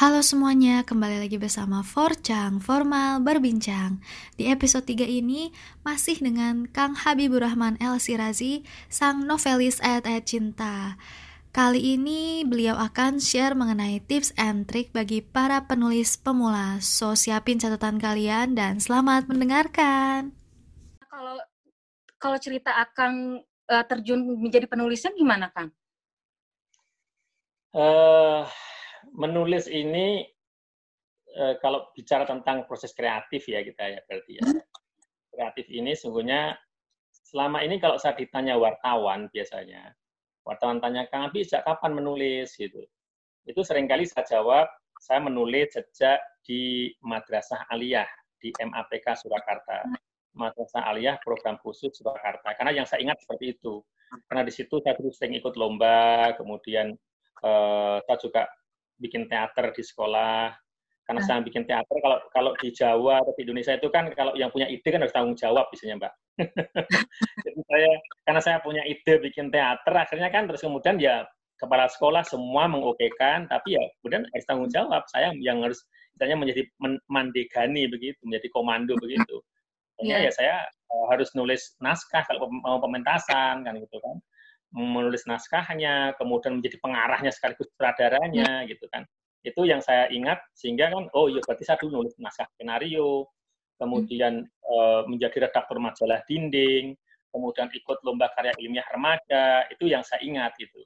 Halo 0.00 0.24
semuanya, 0.24 0.80
kembali 0.80 1.20
lagi 1.20 1.36
bersama 1.36 1.84
Forcang, 1.84 2.56
Formal 2.56 3.20
Berbincang. 3.20 4.00
Di 4.32 4.48
episode 4.48 4.88
3 4.88 5.04
ini 5.04 5.52
masih 5.84 6.16
dengan 6.24 6.64
Kang 6.64 6.96
Habibur 6.96 7.44
Rahman 7.44 7.76
El 7.76 8.00
Sirazi, 8.00 8.64
sang 8.88 9.28
novelis 9.28 9.76
ayat-ayat 9.84 10.24
cinta. 10.24 10.96
Kali 11.52 12.00
ini 12.00 12.48
beliau 12.48 12.80
akan 12.80 13.20
share 13.20 13.52
mengenai 13.52 14.00
tips 14.00 14.32
and 14.40 14.64
trick 14.64 14.88
bagi 14.96 15.20
para 15.20 15.68
penulis 15.68 16.16
pemula. 16.16 16.80
So, 16.80 17.12
siapin 17.12 17.60
catatan 17.60 18.00
kalian 18.00 18.56
dan 18.56 18.80
selamat 18.80 19.28
mendengarkan. 19.28 20.32
Kalau 21.12 21.36
kalau 22.16 22.40
cerita 22.40 22.72
akan 22.72 23.44
uh, 23.68 23.84
terjun 23.84 24.24
menjadi 24.24 24.64
penulisnya 24.64 25.12
gimana, 25.12 25.52
Kang? 25.52 25.68
Uh, 27.76 28.48
menulis 29.14 29.66
ini 29.66 30.24
uh, 31.36 31.54
kalau 31.62 31.88
bicara 31.96 32.26
tentang 32.26 32.64
proses 32.66 32.92
kreatif 32.92 33.46
ya 33.48 33.64
kita 33.64 33.98
ya 33.98 34.00
berarti 34.06 34.32
ya. 34.40 34.44
Kreatif 35.30 35.66
ini 35.70 35.94
sungguhnya 35.94 36.58
selama 37.30 37.62
ini 37.62 37.78
kalau 37.78 37.96
saya 37.96 38.18
ditanya 38.18 38.58
wartawan 38.58 39.30
biasanya, 39.30 39.94
wartawan 40.42 40.82
tanya 40.82 41.06
Kang 41.08 41.30
Abi 41.30 41.46
sejak 41.46 41.62
kapan 41.62 41.94
menulis 41.94 42.58
gitu. 42.58 42.82
Itu 43.46 43.62
sering 43.62 43.86
kali 43.86 44.04
saya 44.04 44.26
jawab, 44.26 44.66
saya 44.98 45.22
menulis 45.22 45.72
sejak 45.72 46.18
di 46.42 46.90
Madrasah 47.06 47.70
Aliyah 47.70 48.10
di 48.42 48.50
MAPK 48.58 49.14
Surakarta. 49.16 49.86
Madrasah 50.34 50.86
Aliyah 50.90 51.18
program 51.22 51.58
khusus 51.62 51.94
Surakarta. 51.94 52.54
Karena 52.58 52.82
yang 52.82 52.86
saya 52.86 53.02
ingat 53.06 53.22
seperti 53.22 53.54
itu. 53.58 53.82
Karena 54.26 54.42
di 54.42 54.52
situ 54.52 54.82
saya 54.82 54.98
terus 54.98 55.18
sering 55.18 55.38
ikut 55.38 55.54
lomba, 55.54 56.34
kemudian 56.34 56.98
uh, 57.46 58.02
saya 58.02 58.18
juga 58.18 58.42
bikin 59.00 59.26
teater 59.26 59.72
di 59.72 59.82
sekolah. 59.82 60.52
Karena 61.08 61.20
ah. 61.20 61.26
saya 61.26 61.42
bikin 61.42 61.66
teater 61.66 61.96
kalau 61.98 62.18
kalau 62.30 62.52
di 62.62 62.70
Jawa 62.70 63.24
atau 63.24 63.34
di 63.34 63.42
Indonesia 63.42 63.74
itu 63.74 63.88
kan 63.90 64.12
kalau 64.14 64.36
yang 64.38 64.52
punya 64.54 64.70
ide 64.70 64.86
kan 64.86 65.02
harus 65.02 65.10
tanggung 65.10 65.34
jawab 65.34 65.66
biasanya 65.74 65.98
mbak. 65.98 66.12
Jadi 67.44 67.60
saya 67.66 67.90
karena 68.22 68.40
saya 68.44 68.58
punya 68.62 68.82
ide 68.86 69.18
bikin 69.18 69.50
teater 69.50 69.90
akhirnya 69.90 70.30
kan 70.30 70.46
terus 70.46 70.62
kemudian 70.62 71.02
ya 71.02 71.26
kepala 71.58 71.90
sekolah 71.90 72.22
semua 72.22 72.70
mengokekan 72.70 73.50
tapi 73.50 73.74
ya 73.74 73.84
kemudian 74.00 74.22
harus 74.30 74.46
tanggung 74.46 74.70
jawab. 74.70 75.02
Saya 75.10 75.34
yang 75.42 75.66
harus 75.66 75.82
misalnya 76.14 76.36
menjadi 76.46 76.62
mandegani 77.10 77.90
begitu 77.90 78.20
menjadi 78.22 78.48
komando 78.54 78.94
begitu. 79.02 79.42
Yeah. 80.00 80.24
ya 80.24 80.32
saya 80.32 80.54
uh, 80.88 81.12
harus 81.12 81.28
nulis 81.36 81.76
naskah 81.76 82.24
kalau 82.24 82.48
mau 82.48 82.80
pementasan 82.80 83.60
kan 83.68 83.76
gitu 83.76 84.00
kan 84.00 84.16
menulis 84.70 85.26
naskahnya, 85.26 86.14
kemudian 86.16 86.58
menjadi 86.58 86.78
pengarahnya 86.78 87.34
sekaligus 87.34 87.66
sutradaranya, 87.74 88.62
hmm. 88.62 88.68
gitu 88.70 88.86
kan. 88.90 89.02
Itu 89.42 89.66
yang 89.66 89.82
saya 89.82 90.06
ingat 90.12 90.38
sehingga 90.54 90.92
kan, 90.94 91.10
oh 91.16 91.26
iya 91.26 91.42
berarti 91.42 91.64
saya 91.66 91.78
dulu 91.82 92.04
nulis 92.04 92.14
naskah 92.22 92.46
skenario, 92.54 93.26
kemudian 93.82 94.46
hmm. 94.46 94.70
uh, 94.70 95.02
menjadi 95.10 95.50
redaktur 95.50 95.82
majalah 95.82 96.22
dinding, 96.30 96.94
kemudian 97.34 97.70
ikut 97.74 97.98
lomba 98.06 98.30
karya 98.38 98.54
ilmiah 98.58 98.86
remaja, 98.94 99.66
itu 99.70 99.90
yang 99.90 100.06
saya 100.06 100.22
ingat 100.22 100.54
gitu. 100.58 100.82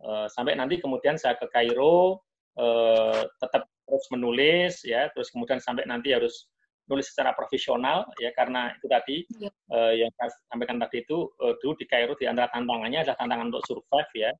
Uh, 0.00 0.26
sampai 0.32 0.56
nanti 0.56 0.80
kemudian 0.80 1.20
saya 1.20 1.36
ke 1.36 1.46
Kairo, 1.52 2.24
uh, 2.56 3.22
tetap 3.38 3.68
terus 3.84 4.06
menulis 4.14 4.80
ya, 4.86 5.10
terus 5.12 5.28
kemudian 5.30 5.58
sampai 5.60 5.84
nanti 5.86 6.14
harus 6.14 6.48
nulis 6.90 7.06
secara 7.14 7.30
profesional 7.38 8.02
ya 8.18 8.34
karena 8.34 8.74
itu 8.74 8.86
tadi 8.90 9.16
ya. 9.38 9.46
uh, 9.70 9.94
yang 9.94 10.10
saya 10.18 10.34
sampaikan 10.50 10.82
tadi 10.82 11.06
itu 11.06 11.30
uh, 11.38 11.54
dulu 11.62 11.78
di 11.78 11.86
Kairo 11.86 12.18
di 12.18 12.26
antara 12.26 12.50
tantangannya 12.50 13.06
adalah 13.06 13.18
tantangan 13.22 13.46
untuk 13.54 13.64
survive 13.70 14.12
ya. 14.18 14.30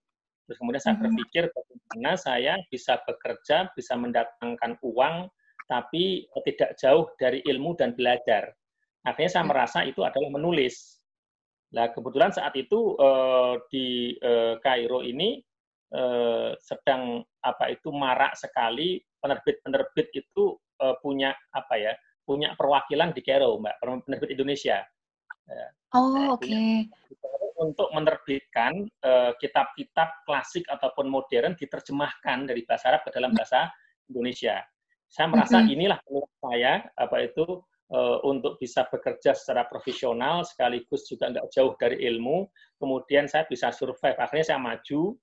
Terus 0.51 0.59
kemudian 0.59 0.83
saya 0.83 0.99
mm-hmm. 0.99 1.07
berpikir 1.15 1.45
bagaimana 1.55 2.11
saya 2.19 2.55
bisa 2.75 2.99
bekerja, 3.07 3.71
bisa 3.79 3.95
mendatangkan 3.95 4.83
uang, 4.83 5.31
tapi 5.71 6.27
tidak 6.43 6.75
jauh 6.75 7.07
dari 7.23 7.39
ilmu 7.47 7.79
dan 7.79 7.95
belajar. 7.95 8.51
Akhirnya 9.07 9.31
saya 9.31 9.47
ya. 9.47 9.51
merasa 9.55 9.79
itu 9.87 10.03
adalah 10.03 10.27
menulis. 10.35 10.99
Nah 11.71 11.95
kebetulan 11.95 12.35
saat 12.35 12.51
itu 12.59 12.99
uh, 12.99 13.63
di 13.71 14.19
uh, 14.27 14.59
Kairo 14.59 15.07
ini 15.07 15.39
uh, 15.95 16.59
sedang 16.59 17.23
apa 17.47 17.71
itu 17.71 17.95
marak 17.95 18.35
sekali 18.35 18.99
penerbit-penerbit 19.23 20.11
itu 20.19 20.59
punya 21.05 21.37
apa 21.53 21.77
ya 21.77 21.93
punya 22.31 22.55
perwakilan 22.55 23.11
di 23.11 23.27
Cairo, 23.27 23.59
Mbak, 23.59 23.75
penerbit 24.07 24.31
Indonesia. 24.31 24.87
Ya. 25.51 25.67
Oh, 25.99 26.39
oke. 26.39 26.47
Okay. 26.47 26.87
Untuk 27.59 27.91
menerbitkan 27.91 28.87
uh, 29.03 29.35
kitab-kitab 29.43 30.23
klasik 30.23 30.63
ataupun 30.71 31.11
modern 31.11 31.59
diterjemahkan 31.59 32.47
dari 32.47 32.63
bahasa 32.63 32.95
Arab 32.95 33.03
ke 33.03 33.11
dalam 33.11 33.35
bahasa 33.35 33.67
Indonesia. 34.07 34.63
Saya 35.11 35.27
merasa 35.27 35.59
mm 35.59 35.67
-hmm. 35.67 35.75
inilah 35.75 35.99
peluang 36.07 36.35
saya 36.39 36.87
apa 36.95 37.17
itu 37.27 37.45
uh, 37.91 38.23
untuk 38.23 38.63
bisa 38.63 38.87
bekerja 38.87 39.35
secara 39.35 39.67
profesional 39.67 40.47
sekaligus 40.47 41.11
juga 41.11 41.35
nggak 41.35 41.51
jauh 41.51 41.75
dari 41.75 41.99
ilmu. 42.07 42.47
Kemudian 42.79 43.27
saya 43.27 43.43
bisa 43.51 43.75
survive. 43.75 44.17
Akhirnya 44.23 44.55
saya 44.55 44.61
maju 44.63 45.19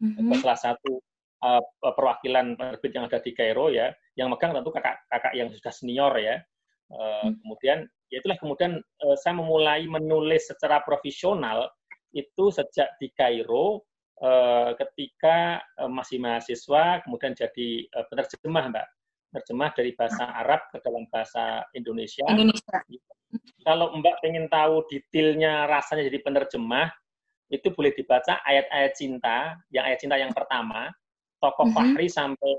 mm 0.00 0.08
-hmm. 0.08 0.28
ke 0.32 0.34
salah 0.40 0.60
satu 0.72 1.04
uh, 1.46 1.92
perwakilan 1.94 2.58
penerbit 2.58 2.90
yang 2.90 3.06
ada 3.06 3.22
di 3.22 3.30
Kairo 3.30 3.70
ya, 3.70 3.94
yang 4.18 4.34
megang 4.34 4.50
tentu 4.50 4.74
kakak-kakak 4.74 5.32
yang 5.38 5.48
sudah 5.54 5.70
senior 5.70 6.12
ya. 6.18 6.42
Uh, 6.90 7.30
hmm. 7.30 7.38
Kemudian 7.42 7.78
ya 8.10 8.16
itulah 8.22 8.38
kemudian 8.38 8.72
uh, 8.78 9.16
saya 9.18 9.38
memulai 9.38 9.86
menulis 9.86 10.50
secara 10.50 10.82
profesional 10.82 11.70
itu 12.14 12.50
sejak 12.50 12.94
di 12.98 13.10
Kairo 13.14 13.86
uh, 14.22 14.74
ketika 14.74 15.62
uh, 15.78 15.90
masih 15.90 16.18
mahasiswa, 16.18 17.02
kemudian 17.06 17.34
jadi 17.34 17.68
uh, 17.94 18.04
penerjemah 18.10 18.64
mbak, 18.74 18.86
penerjemah 19.30 19.70
dari 19.74 19.90
bahasa 19.94 20.24
hmm. 20.26 20.40
Arab 20.42 20.60
ke 20.74 20.76
dalam 20.82 21.04
bahasa 21.10 21.62
Indonesia. 21.74 22.26
Indonesia. 22.26 22.78
Kalau 23.66 23.90
mbak 23.98 24.22
ingin 24.22 24.46
tahu 24.46 24.86
detailnya 24.86 25.66
rasanya 25.66 26.06
jadi 26.06 26.22
penerjemah, 26.22 26.88
itu 27.50 27.70
boleh 27.74 27.94
dibaca 27.94 28.42
ayat-ayat 28.42 28.92
cinta, 28.98 29.54
yang 29.70 29.86
ayat 29.86 29.98
cinta 30.02 30.18
yang 30.18 30.34
pertama, 30.34 30.90
tokoh 31.40 31.68
mm-hmm. 31.68 31.94
Fahri 31.96 32.08
sampai 32.08 32.52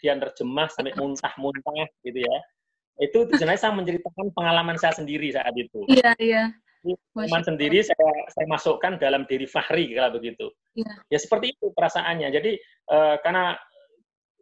dia 0.00 0.16
terjemah 0.16 0.68
sampai 0.72 0.96
muntah-muntah 0.96 1.88
gitu 2.04 2.20
ya. 2.24 2.38
Itu 3.00 3.28
sebenarnya 3.32 3.60
saya 3.60 3.72
menceritakan 3.76 4.32
pengalaman 4.36 4.76
saya 4.76 4.92
sendiri 4.96 5.32
saat 5.32 5.52
itu. 5.56 5.84
Iya, 5.88 6.12
iya. 6.20 6.44
Teman 7.12 7.44
sendiri 7.44 7.84
saya 7.84 8.12
saya 8.32 8.46
masukkan 8.48 8.96
dalam 8.96 9.28
diri 9.28 9.44
Fahri 9.44 9.92
kalau 9.92 10.16
begitu. 10.16 10.48
Iya. 10.76 10.92
Ya 11.12 11.18
seperti 11.20 11.52
itu 11.56 11.72
perasaannya. 11.76 12.28
Jadi 12.32 12.56
uh, 12.88 13.20
karena 13.20 13.56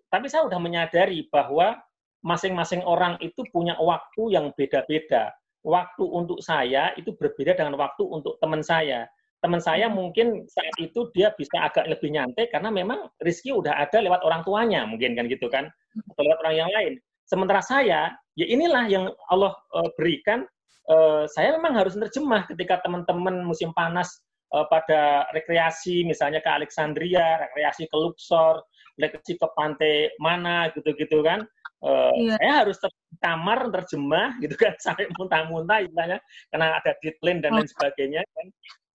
tapi 0.08 0.30
saya 0.30 0.46
sudah 0.46 0.62
menyadari 0.62 1.26
bahwa 1.28 1.78
masing-masing 2.22 2.82
orang 2.86 3.18
itu 3.22 3.42
punya 3.50 3.74
waktu 3.78 4.34
yang 4.34 4.54
beda-beda. 4.54 5.34
Waktu 5.66 6.04
untuk 6.06 6.38
saya 6.38 6.94
itu 6.94 7.10
berbeda 7.18 7.58
dengan 7.58 7.74
waktu 7.74 8.06
untuk 8.06 8.38
teman 8.38 8.62
saya 8.62 9.10
teman 9.38 9.62
saya 9.62 9.86
hmm. 9.86 9.94
mungkin 9.94 10.26
saat 10.50 10.74
itu 10.82 11.10
dia 11.14 11.30
bisa 11.38 11.62
agak 11.62 11.86
lebih 11.86 12.10
nyantai 12.10 12.50
karena 12.50 12.74
memang 12.74 13.06
rezeki 13.22 13.54
udah 13.54 13.74
ada 13.78 13.98
lewat 14.02 14.20
orang 14.26 14.42
tuanya 14.42 14.82
mungkin 14.82 15.14
kan 15.14 15.30
gitu 15.30 15.46
kan 15.46 15.70
atau 16.14 16.22
lewat 16.26 16.38
orang 16.42 16.56
yang 16.66 16.70
lain. 16.74 16.92
Sementara 17.28 17.62
saya 17.62 18.18
ya 18.34 18.46
inilah 18.46 18.84
yang 18.90 19.04
Allah 19.30 19.54
uh, 19.74 19.90
berikan 19.94 20.48
uh, 20.90 21.24
saya 21.30 21.54
memang 21.54 21.78
harus 21.78 21.94
terjemah 21.94 22.48
ketika 22.50 22.82
teman-teman 22.82 23.46
musim 23.46 23.70
panas 23.76 24.10
uh, 24.50 24.66
pada 24.66 25.28
rekreasi 25.30 26.02
misalnya 26.02 26.42
ke 26.42 26.50
Alexandria, 26.50 27.38
rekreasi 27.38 27.86
ke 27.86 27.96
Luxor, 27.96 28.64
rekreasi 28.98 29.38
ke 29.38 29.46
pantai 29.54 30.10
mana 30.18 30.72
gitu-gitu 30.74 31.22
kan. 31.22 31.46
Uh, 31.78 32.10
iya. 32.18 32.34
Saya 32.42 32.52
harus 32.66 32.76
kamar 33.22 33.70
terjemah 33.70 34.34
gitu 34.42 34.58
kan 34.58 34.74
sampai 34.84 35.06
muntah-muntah 35.14 35.86
istilahnya 35.86 36.18
karena 36.50 36.66
ada 36.74 36.90
deadline 36.98 37.38
dan 37.38 37.54
lain 37.54 37.70
sebagainya 37.70 38.22
kan 38.34 38.46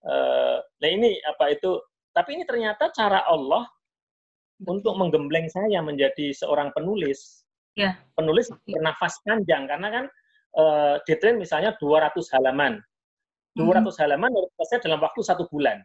Uh, 0.04 0.60
nah 0.84 0.90
ini 0.90 1.18
apa 1.24 1.56
itu? 1.56 1.80
Tapi 2.14 2.38
ini 2.38 2.44
ternyata 2.46 2.92
cara 2.94 3.24
Allah 3.26 3.66
untuk 4.64 4.94
menggembleng 4.96 5.50
saya 5.50 5.80
menjadi 5.82 6.32
seorang 6.36 6.72
penulis. 6.76 7.44
Ya. 7.74 7.98
Penulis 8.14 8.52
bernafas 8.70 9.18
panjang 9.26 9.66
karena 9.66 9.88
kan 9.90 10.06
uh, 10.60 10.96
deadline 11.10 11.42
misalnya 11.42 11.74
200 11.82 12.14
halaman. 12.38 12.78
200 13.58 13.86
hmm. 13.86 13.90
halaman 14.02 14.32
harus 14.34 14.52
selesai 14.58 14.86
dalam 14.86 15.02
waktu 15.02 15.22
satu 15.22 15.46
bulan. 15.50 15.82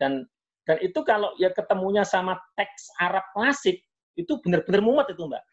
Dan 0.00 0.24
dan 0.64 0.80
itu 0.80 0.96
kalau 1.04 1.36
ya 1.36 1.52
ketemunya 1.52 2.08
sama 2.08 2.40
teks 2.56 2.88
Arab 2.96 3.24
klasik 3.36 3.84
itu 4.16 4.32
benar-benar 4.40 4.80
mumet 4.80 5.12
itu 5.12 5.28
mbak. 5.28 5.44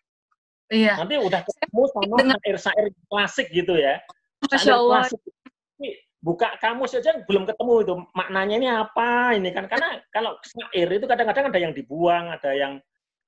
Iya. 0.72 0.96
Nanti 1.04 1.20
udah 1.20 1.44
ketemu 1.44 1.84
sama 1.92 2.16
syair-syair 2.40 2.86
klasik 3.12 3.48
gitu 3.52 3.76
ya. 3.76 4.00
Masya 4.48 4.74
Allah. 4.80 5.04
Klasik 5.04 5.20
buka 6.22 6.54
kamus 6.62 6.94
saja 6.94 7.18
belum 7.26 7.50
ketemu 7.50 7.74
itu 7.82 7.94
maknanya 8.14 8.56
ini 8.62 8.70
apa 8.70 9.34
ini 9.34 9.50
kan 9.50 9.66
karena 9.66 9.98
kalau 10.14 10.38
syair 10.46 10.88
itu 10.94 11.10
kadang-kadang 11.10 11.50
ada 11.50 11.60
yang 11.60 11.74
dibuang 11.74 12.30
ada 12.30 12.52
yang 12.54 12.78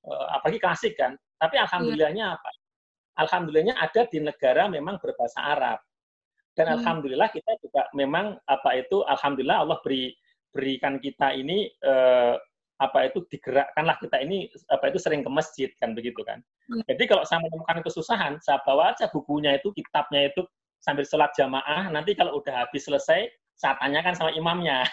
uh, 0.06 0.28
apalagi 0.38 0.62
klasik 0.62 0.94
kan 0.94 1.18
tapi 1.42 1.57
iya. 1.57 1.66
alhamdulillahnya 1.66 2.25
apa 2.38 2.50
alhamdulillahnya 3.18 3.75
ada 3.81 4.01
di 4.06 4.22
negara 4.22 4.69
memang 4.69 5.01
berbahasa 5.01 5.42
Arab 5.42 5.81
dan 6.54 6.69
hmm. 6.69 6.75
alhamdulillah 6.80 7.30
kita 7.34 7.51
juga 7.66 7.90
memang 7.98 8.38
apa 8.45 8.78
itu 8.78 9.01
alhamdulillah 9.10 9.66
Allah 9.66 9.81
beri 9.81 10.13
berikan 10.54 11.01
kita 11.01 11.34
ini 11.34 11.66
uh, 11.81 12.38
apa 12.78 13.10
itu 13.10 13.25
digerakkanlah 13.25 13.98
kita 13.98 14.22
ini 14.22 14.50
apa 14.69 14.94
itu 14.94 15.00
sering 15.01 15.25
ke 15.25 15.31
masjid 15.31 15.69
kan 15.81 15.98
begitu 15.98 16.22
kan. 16.25 16.42
Hmm. 16.69 16.81
Jadi 16.86 17.04
kalau 17.10 17.24
saya 17.25 17.42
menemukan 17.46 17.80
kesusahan, 17.86 18.34
saya 18.42 18.60
bawa 18.66 18.94
aja 18.94 19.07
bukunya 19.10 19.56
itu, 19.56 19.72
kitabnya 19.72 20.30
itu 20.30 20.44
sambil 20.83 21.07
sholat 21.07 21.31
jamaah. 21.39 21.88
Nanti 21.89 22.13
kalau 22.13 22.44
udah 22.44 22.68
habis 22.68 22.85
selesai, 22.85 23.31
saya 23.56 23.74
tanyakan 23.80 24.13
sama 24.13 24.31
imamnya. 24.35 24.83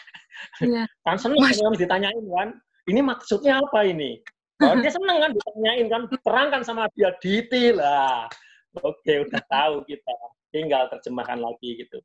Yeah. 0.62 0.86
kan 1.06 1.18
seneng 1.18 1.42
imam 1.42 1.74
ditanyain 1.74 2.24
kan, 2.30 2.48
ini 2.86 3.00
maksudnya 3.02 3.58
apa 3.58 3.84
ini? 3.84 4.22
Oh, 4.62 4.76
dia 4.78 4.92
seneng 4.92 5.18
kan 5.18 5.30
ditanyain 5.34 5.86
kan, 5.90 6.02
terangkan 6.22 6.62
sama 6.62 6.86
dia 6.94 7.10
detail 7.18 7.82
lah. 7.82 8.30
Oke, 8.86 9.26
udah 9.26 9.42
tahu 9.50 9.82
kita. 9.90 10.16
Tinggal 10.54 10.86
terjemahkan 10.90 11.42
lagi 11.42 11.82
gitu. 11.82 11.98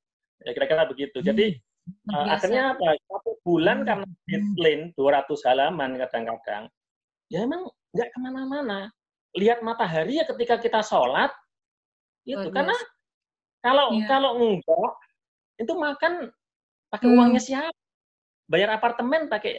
Ya 0.45 0.53
kira-kira 0.53 0.85
begitu. 0.89 1.17
Jadi 1.21 1.57
uh, 2.13 2.25
akhirnya 2.29 2.77
apa? 2.77 2.97
Satu 3.05 3.38
bulan 3.45 3.81
hmm. 3.81 3.88
karena 3.88 4.07
deadline 4.29 4.83
200 4.97 5.47
halaman 5.49 5.89
kadang-kadang, 6.01 6.63
ya 7.29 7.45
emang 7.45 7.69
nggak 7.93 8.09
ke 8.09 8.17
mana-mana. 8.21 8.79
Lihat 9.35 9.65
matahari 9.65 10.21
ya 10.21 10.25
ketika 10.29 10.61
kita 10.61 10.79
sholat, 10.85 11.33
itu 12.25 12.47
karena 12.49 12.73
kalau 13.65 13.97
ya. 13.97 14.06
kalau 14.06 14.31
enggak 14.38 14.91
itu 15.57 15.73
makan 15.73 16.13
pakai 16.94 17.07
hmm. 17.09 17.17
uangnya 17.17 17.41
siapa? 17.41 17.79
Bayar 18.45 18.77
apartemen 18.77 19.25
pakai 19.25 19.57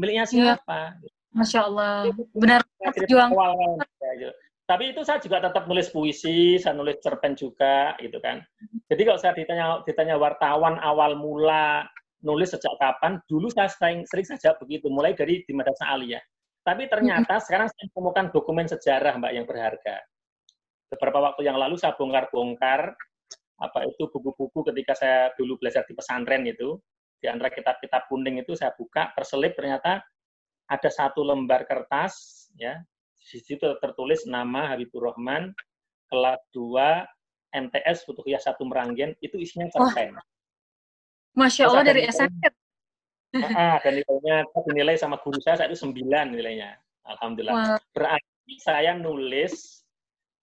miliknya 0.00 0.24
iya. 0.32 0.56
siapa? 0.56 0.96
Ya. 0.96 1.12
Masya 1.34 1.60
Allah, 1.66 2.14
benar. 2.30 2.62
Gitu. 2.94 4.30
Tapi 4.64 4.94
itu 4.94 5.02
saya 5.02 5.18
juga 5.18 5.42
tetap 5.42 5.66
nulis 5.66 5.90
puisi, 5.90 6.56
saya 6.62 6.78
nulis 6.78 7.02
cerpen 7.02 7.34
juga, 7.34 7.98
gitu 7.98 8.22
kan. 8.22 8.40
Jadi 8.86 9.02
kalau 9.02 9.18
saya 9.18 9.34
ditanya 9.34 9.82
ditanya 9.82 10.14
wartawan 10.16 10.78
awal 10.80 11.18
mula 11.18 11.84
nulis 12.24 12.54
sejak 12.54 12.72
kapan, 12.80 13.20
dulu 13.28 13.50
saya 13.50 13.68
sering, 13.68 14.06
sering 14.08 14.24
saja 14.24 14.56
begitu, 14.56 14.88
mulai 14.88 15.12
dari 15.12 15.44
di 15.44 15.52
Madrasah 15.52 15.98
Aliyah. 15.98 16.22
Tapi 16.64 16.88
ternyata 16.88 17.36
sekarang 17.44 17.68
saya 17.68 17.92
menemukan 17.92 18.32
dokumen 18.32 18.64
sejarah, 18.64 19.20
Mbak, 19.20 19.32
yang 19.36 19.44
berharga. 19.44 20.00
Beberapa 20.88 21.18
waktu 21.20 21.44
yang 21.44 21.60
lalu 21.60 21.76
saya 21.76 21.92
bongkar-bongkar 22.00 22.96
apa 23.60 23.86
itu 23.86 24.10
buku-buku 24.10 24.66
ketika 24.72 24.98
saya 24.98 25.30
dulu 25.38 25.58
belajar 25.60 25.86
di 25.86 25.94
pesantren 25.94 26.42
itu, 26.46 26.78
di 27.22 27.30
antara 27.30 27.48
kitab-kitab 27.54 28.10
kuning 28.10 28.42
itu 28.42 28.52
saya 28.58 28.74
buka, 28.74 29.14
terselip 29.14 29.54
ternyata 29.54 30.02
ada 30.68 30.90
satu 30.90 31.22
lembar 31.22 31.68
kertas 31.68 32.48
ya 32.56 32.80
di 33.24 33.40
situ 33.40 33.64
tertulis 33.80 34.24
nama 34.28 34.72
Habibur 34.72 35.12
Rahman 35.12 35.52
kelas 36.12 36.40
2 36.52 37.04
MTS 37.54 38.04
Futuhiyah 38.04 38.42
satu 38.42 38.66
Meranggen 38.68 39.16
itu 39.24 39.40
isinya 39.40 39.70
cerpen. 39.72 40.18
Oh. 40.18 40.24
Masya 41.34 41.70
Allah 41.70 41.84
dari 41.86 42.02
SMP. 42.10 42.50
Ah, 43.34 43.82
dan 43.82 43.98
nilainya 43.98 44.46
dinilai 44.70 44.94
sama 44.94 45.18
guru 45.18 45.42
saya 45.42 45.58
saat 45.58 45.70
itu 45.70 45.82
sembilan 45.82 46.30
nilainya. 46.30 46.78
Alhamdulillah. 47.02 47.54
Wow. 47.54 47.78
Berarti 47.90 48.54
saya 48.62 48.94
nulis 48.94 49.82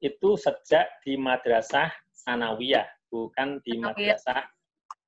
itu 0.04 0.30
sejak 0.36 0.90
di 1.06 1.16
madrasah 1.16 1.88
sanawiyah, 2.12 2.84
bukan 3.12 3.60
di 3.68 3.78
madrasah 3.78 4.48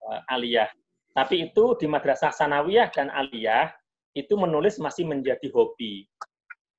uh, 0.03 0.33
aliyah. 0.35 0.67
Tapi 1.13 1.49
itu 1.49 1.77
di 1.79 1.87
madrasah 1.87 2.35
sanawiyah 2.35 2.91
dan 2.91 3.07
aliyah 3.09 3.71
itu 4.13 4.33
menulis 4.37 4.77
masih 4.77 5.07
menjadi 5.07 5.49
hobi. 5.53 6.05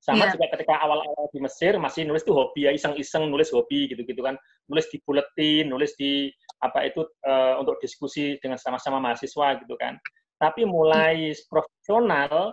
Sama 0.04 0.28
yeah. 0.28 0.36
juga 0.36 0.46
ketika 0.52 0.84
awal-awal 0.84 1.32
di 1.32 1.40
Mesir 1.40 1.80
masih 1.80 2.04
nulis 2.04 2.20
tuh 2.28 2.36
hobi 2.36 2.68
ya, 2.68 2.76
iseng-iseng 2.76 3.32
nulis 3.32 3.48
hobi 3.56 3.88
gitu-gitu 3.88 4.20
kan. 4.20 4.36
Nulis 4.68 4.84
di 4.92 5.00
buletin, 5.00 5.72
nulis 5.72 5.96
di 5.96 6.28
apa 6.60 6.84
itu 6.84 7.08
uh, 7.24 7.56
untuk 7.56 7.80
diskusi 7.80 8.36
dengan 8.44 8.60
sama-sama 8.60 9.00
mahasiswa 9.00 9.56
gitu 9.64 9.74
kan. 9.80 9.96
Tapi 10.36 10.68
mulai 10.68 11.32
yeah. 11.32 11.40
profesional, 11.48 12.52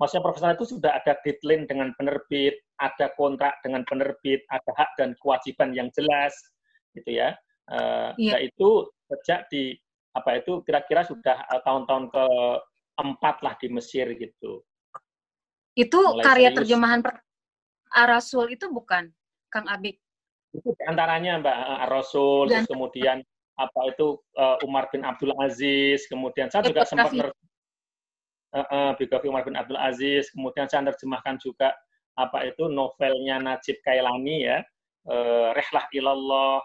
maksudnya 0.00 0.24
profesional 0.24 0.56
itu 0.56 0.66
sudah 0.72 0.96
ada 0.96 1.20
deadline 1.20 1.68
dengan 1.68 1.92
penerbit, 2.00 2.56
ada 2.80 3.12
kontrak 3.20 3.60
dengan 3.60 3.84
penerbit, 3.84 4.40
ada 4.48 4.72
hak 4.80 4.90
dan 4.96 5.12
kewajiban 5.20 5.76
yang 5.76 5.92
jelas 5.92 6.32
gitu 6.96 7.12
ya. 7.12 7.36
Uh, 7.66 8.14
yeah. 8.14 8.38
Yaitu 8.38 8.86
sejak 9.10 9.50
di 9.50 9.74
apa 10.14 10.38
itu 10.38 10.62
kira-kira 10.62 11.02
sudah 11.02 11.44
uh, 11.50 11.60
tahun-tahun 11.66 12.14
ke 12.14 12.24
empat 12.96 13.36
lah 13.42 13.54
di 13.58 13.68
Mesir 13.68 14.06
gitu. 14.16 14.62
Itu 15.76 16.00
Mulai 16.00 16.24
karya 16.24 16.48
serius. 16.50 16.58
terjemahan 16.62 17.00
Arasul 17.92 18.54
itu 18.54 18.66
bukan, 18.72 19.12
Kang 19.52 19.68
Abik? 19.68 20.00
Itu 20.56 20.72
antaranya 20.88 21.36
Mbak 21.42 21.56
Arasul, 21.84 22.48
terus 22.48 22.70
kemudian 22.70 23.20
apa 23.56 23.80
itu 23.88 24.20
uh, 24.40 24.56
Umar 24.64 24.88
bin 24.88 25.04
Abdul 25.04 25.32
Aziz, 25.40 26.08
kemudian 26.08 26.48
saya 26.48 26.64
juga 26.64 26.84
sempat 26.88 27.12
uh, 27.12 27.32
uh, 28.56 28.90
biografi 28.96 29.28
Umar 29.28 29.44
bin 29.44 29.56
Abdul 29.56 29.80
Aziz, 29.80 30.32
kemudian 30.32 30.64
saya 30.68 30.88
terjemahkan 30.92 31.36
juga 31.40 31.76
apa 32.16 32.48
itu 32.48 32.72
novelnya 32.72 33.36
Najib 33.36 33.80
Kailani 33.84 34.48
ya, 34.48 34.58
uh, 35.08 35.52
Rehlah 35.52 35.86
Ilallah. 35.92 36.64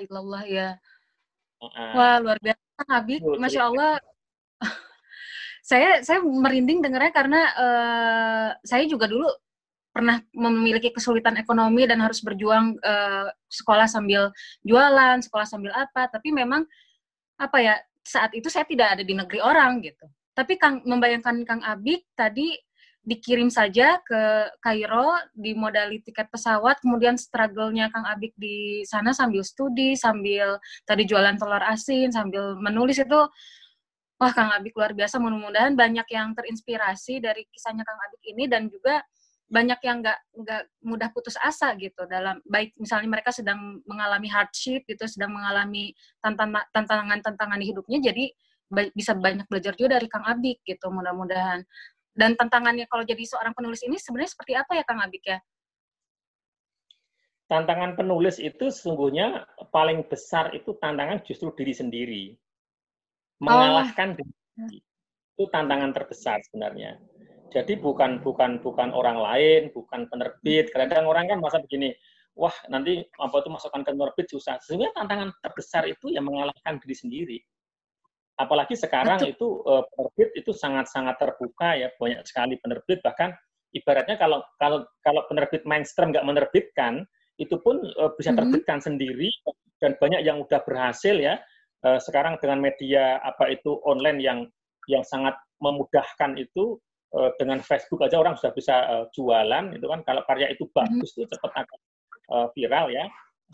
Ilallah 0.00 0.42
ya. 0.46 0.68
Uh, 1.62 1.92
Wah 1.96 2.16
luar 2.20 2.38
biasa 2.42 2.82
Habib, 2.90 3.22
masya 3.38 3.70
Allah. 3.70 4.00
Saya 5.64 6.04
saya 6.04 6.20
merinding 6.20 6.84
dengarnya 6.84 7.08
karena 7.08 7.40
uh, 7.56 8.48
saya 8.68 8.84
juga 8.84 9.08
dulu 9.08 9.24
pernah 9.96 10.20
memiliki 10.36 10.92
kesulitan 10.92 11.40
ekonomi 11.40 11.88
dan 11.88 12.04
harus 12.04 12.20
berjuang 12.20 12.76
uh, 12.84 13.32
sekolah 13.48 13.88
sambil 13.88 14.28
jualan, 14.60 15.24
sekolah 15.24 15.48
sambil 15.48 15.72
apa, 15.72 16.12
tapi 16.12 16.36
memang 16.36 16.68
apa 17.40 17.58
ya 17.64 17.74
saat 18.04 18.36
itu 18.36 18.52
saya 18.52 18.68
tidak 18.68 18.92
ada 18.92 19.02
di 19.08 19.16
negeri 19.16 19.40
orang 19.40 19.80
gitu. 19.80 20.04
Tapi 20.36 20.60
Kang 20.60 20.84
membayangkan 20.84 21.46
Kang 21.48 21.62
Abik 21.64 22.10
tadi 22.12 22.52
dikirim 23.04 23.52
saja 23.52 24.00
ke 24.00 24.48
Kairo 24.64 25.12
di 25.36 25.52
modali 25.52 26.00
tiket 26.00 26.32
pesawat, 26.32 26.80
kemudian 26.80 27.20
struggle-nya 27.20 27.92
Kang 27.92 28.08
Abik 28.08 28.32
di 28.40 28.80
sana 28.88 29.12
sambil 29.12 29.44
studi, 29.44 29.92
sambil 29.92 30.56
tadi 30.88 31.04
jualan 31.04 31.36
telur 31.36 31.60
asin, 31.60 32.08
sambil 32.08 32.56
menulis 32.56 32.96
itu 32.96 33.20
wah 34.16 34.32
Kang 34.32 34.50
Abik 34.56 34.72
luar 34.72 34.96
biasa. 34.96 35.20
Mudah-mudahan 35.20 35.76
banyak 35.76 36.08
yang 36.08 36.32
terinspirasi 36.32 37.20
dari 37.20 37.44
kisahnya 37.52 37.84
Kang 37.84 38.00
Abik 38.08 38.24
ini 38.24 38.48
dan 38.48 38.72
juga 38.72 39.04
banyak 39.44 39.80
yang 39.84 40.00
nggak 40.00 40.18
nggak 40.40 40.62
mudah 40.88 41.08
putus 41.12 41.36
asa 41.36 41.76
gitu 41.76 42.08
dalam 42.08 42.40
baik 42.48 42.72
misalnya 42.80 43.12
mereka 43.12 43.28
sedang 43.28 43.84
mengalami 43.84 44.26
hardship 44.32 44.88
gitu 44.88 45.04
sedang 45.04 45.36
mengalami 45.36 45.92
tantangan 46.24 46.64
tantangan 46.72 47.20
tantangan 47.20 47.60
di 47.60 47.68
hidupnya 47.68 48.00
jadi 48.08 48.32
bisa 48.96 49.12
banyak 49.14 49.46
belajar 49.46 49.76
juga 49.76 50.00
dari 50.00 50.08
Kang 50.08 50.24
Abik 50.24 50.64
gitu 50.64 50.88
mudah-mudahan 50.88 51.62
dan 52.14 52.38
tantangannya 52.38 52.86
kalau 52.86 53.02
jadi 53.02 53.22
seorang 53.26 53.52
penulis 53.52 53.82
ini 53.82 53.98
sebenarnya 53.98 54.30
seperti 54.32 54.52
apa 54.54 54.72
ya 54.78 54.82
Kang 54.86 55.02
Abik 55.02 55.24
ya 55.26 55.38
tantangan 57.50 57.98
penulis 57.98 58.40
itu 58.40 58.72
sesungguhnya 58.72 59.44
paling 59.68 60.06
besar 60.08 60.54
itu 60.56 60.72
tantangan 60.80 61.20
justru 61.26 61.52
diri 61.52 61.74
sendiri 61.76 62.24
mengalahkan 63.42 64.16
oh. 64.16 64.70
itu 65.34 65.44
tantangan 65.50 65.90
terbesar 65.90 66.38
sebenarnya. 66.46 67.00
Jadi 67.50 67.78
bukan 67.78 68.18
bukan 68.22 68.58
bukan 68.58 68.90
orang 68.90 69.18
lain, 69.18 69.70
bukan 69.70 70.10
penerbit. 70.10 70.74
Kadang-kadang 70.74 71.06
orang 71.06 71.24
kan 71.30 71.38
masa 71.38 71.62
begini, 71.62 71.94
wah 72.34 72.54
nanti 72.66 73.02
apa 73.18 73.34
itu 73.38 73.50
masukkan 73.50 73.82
ke 73.86 73.90
penerbit 73.94 74.26
susah. 74.26 74.58
Sebenarnya 74.62 74.90
tantangan 74.94 75.28
terbesar 75.38 75.86
itu 75.86 76.10
yang 76.10 76.26
mengalahkan 76.26 76.82
diri 76.82 76.96
sendiri. 76.98 77.38
Apalagi 78.34 78.74
sekarang 78.74 79.22
Betul. 79.22 79.34
itu 79.34 79.48
uh, 79.62 79.82
penerbit 79.94 80.30
itu 80.34 80.50
sangat-sangat 80.50 81.14
terbuka 81.22 81.78
ya, 81.78 81.88
banyak 81.94 82.26
sekali 82.26 82.58
penerbit 82.58 82.98
bahkan 83.04 83.30
ibaratnya 83.74 84.16
kalau 84.16 84.40
kalau 84.56 84.86
kalau 85.02 85.22
penerbit 85.26 85.66
mainstream 85.66 86.14
nggak 86.14 86.24
menerbitkan 86.24 87.02
itu 87.42 87.58
pun 87.58 87.82
uh, 87.98 88.14
bisa 88.14 88.30
mm-hmm. 88.30 88.38
terbitkan 88.38 88.78
mm 88.78 88.82
-hmm. 88.82 88.88
sendiri 88.94 89.30
dan 89.82 89.92
banyak 89.98 90.22
yang 90.22 90.38
udah 90.38 90.62
berhasil 90.62 91.18
ya 91.18 91.42
uh, 91.82 91.98
sekarang 91.98 92.38
dengan 92.38 92.62
media 92.62 93.18
apa 93.20 93.50
itu 93.50 93.82
online 93.82 94.22
yang 94.22 94.38
yang 94.86 95.02
sangat 95.02 95.34
memudahkan 95.58 96.38
itu 96.38 96.78
uh, 97.18 97.34
dengan 97.36 97.58
Facebook 97.58 98.06
aja 98.06 98.22
orang 98.22 98.38
sudah 98.38 98.54
bisa 98.54 98.74
uh, 98.86 99.04
jualan 99.10 99.74
itu 99.74 99.86
kan 99.90 100.00
kalau 100.06 100.22
karya 100.30 100.54
itu 100.54 100.70
mhm. 100.70 100.72
bagus 100.72 101.10
mm 101.12 101.14
-hmm. 101.18 101.26
itu 101.26 101.32
cepat 101.34 101.52
akan 101.66 101.78
uh, 102.30 102.46
viral 102.54 102.86
ya 102.94 103.04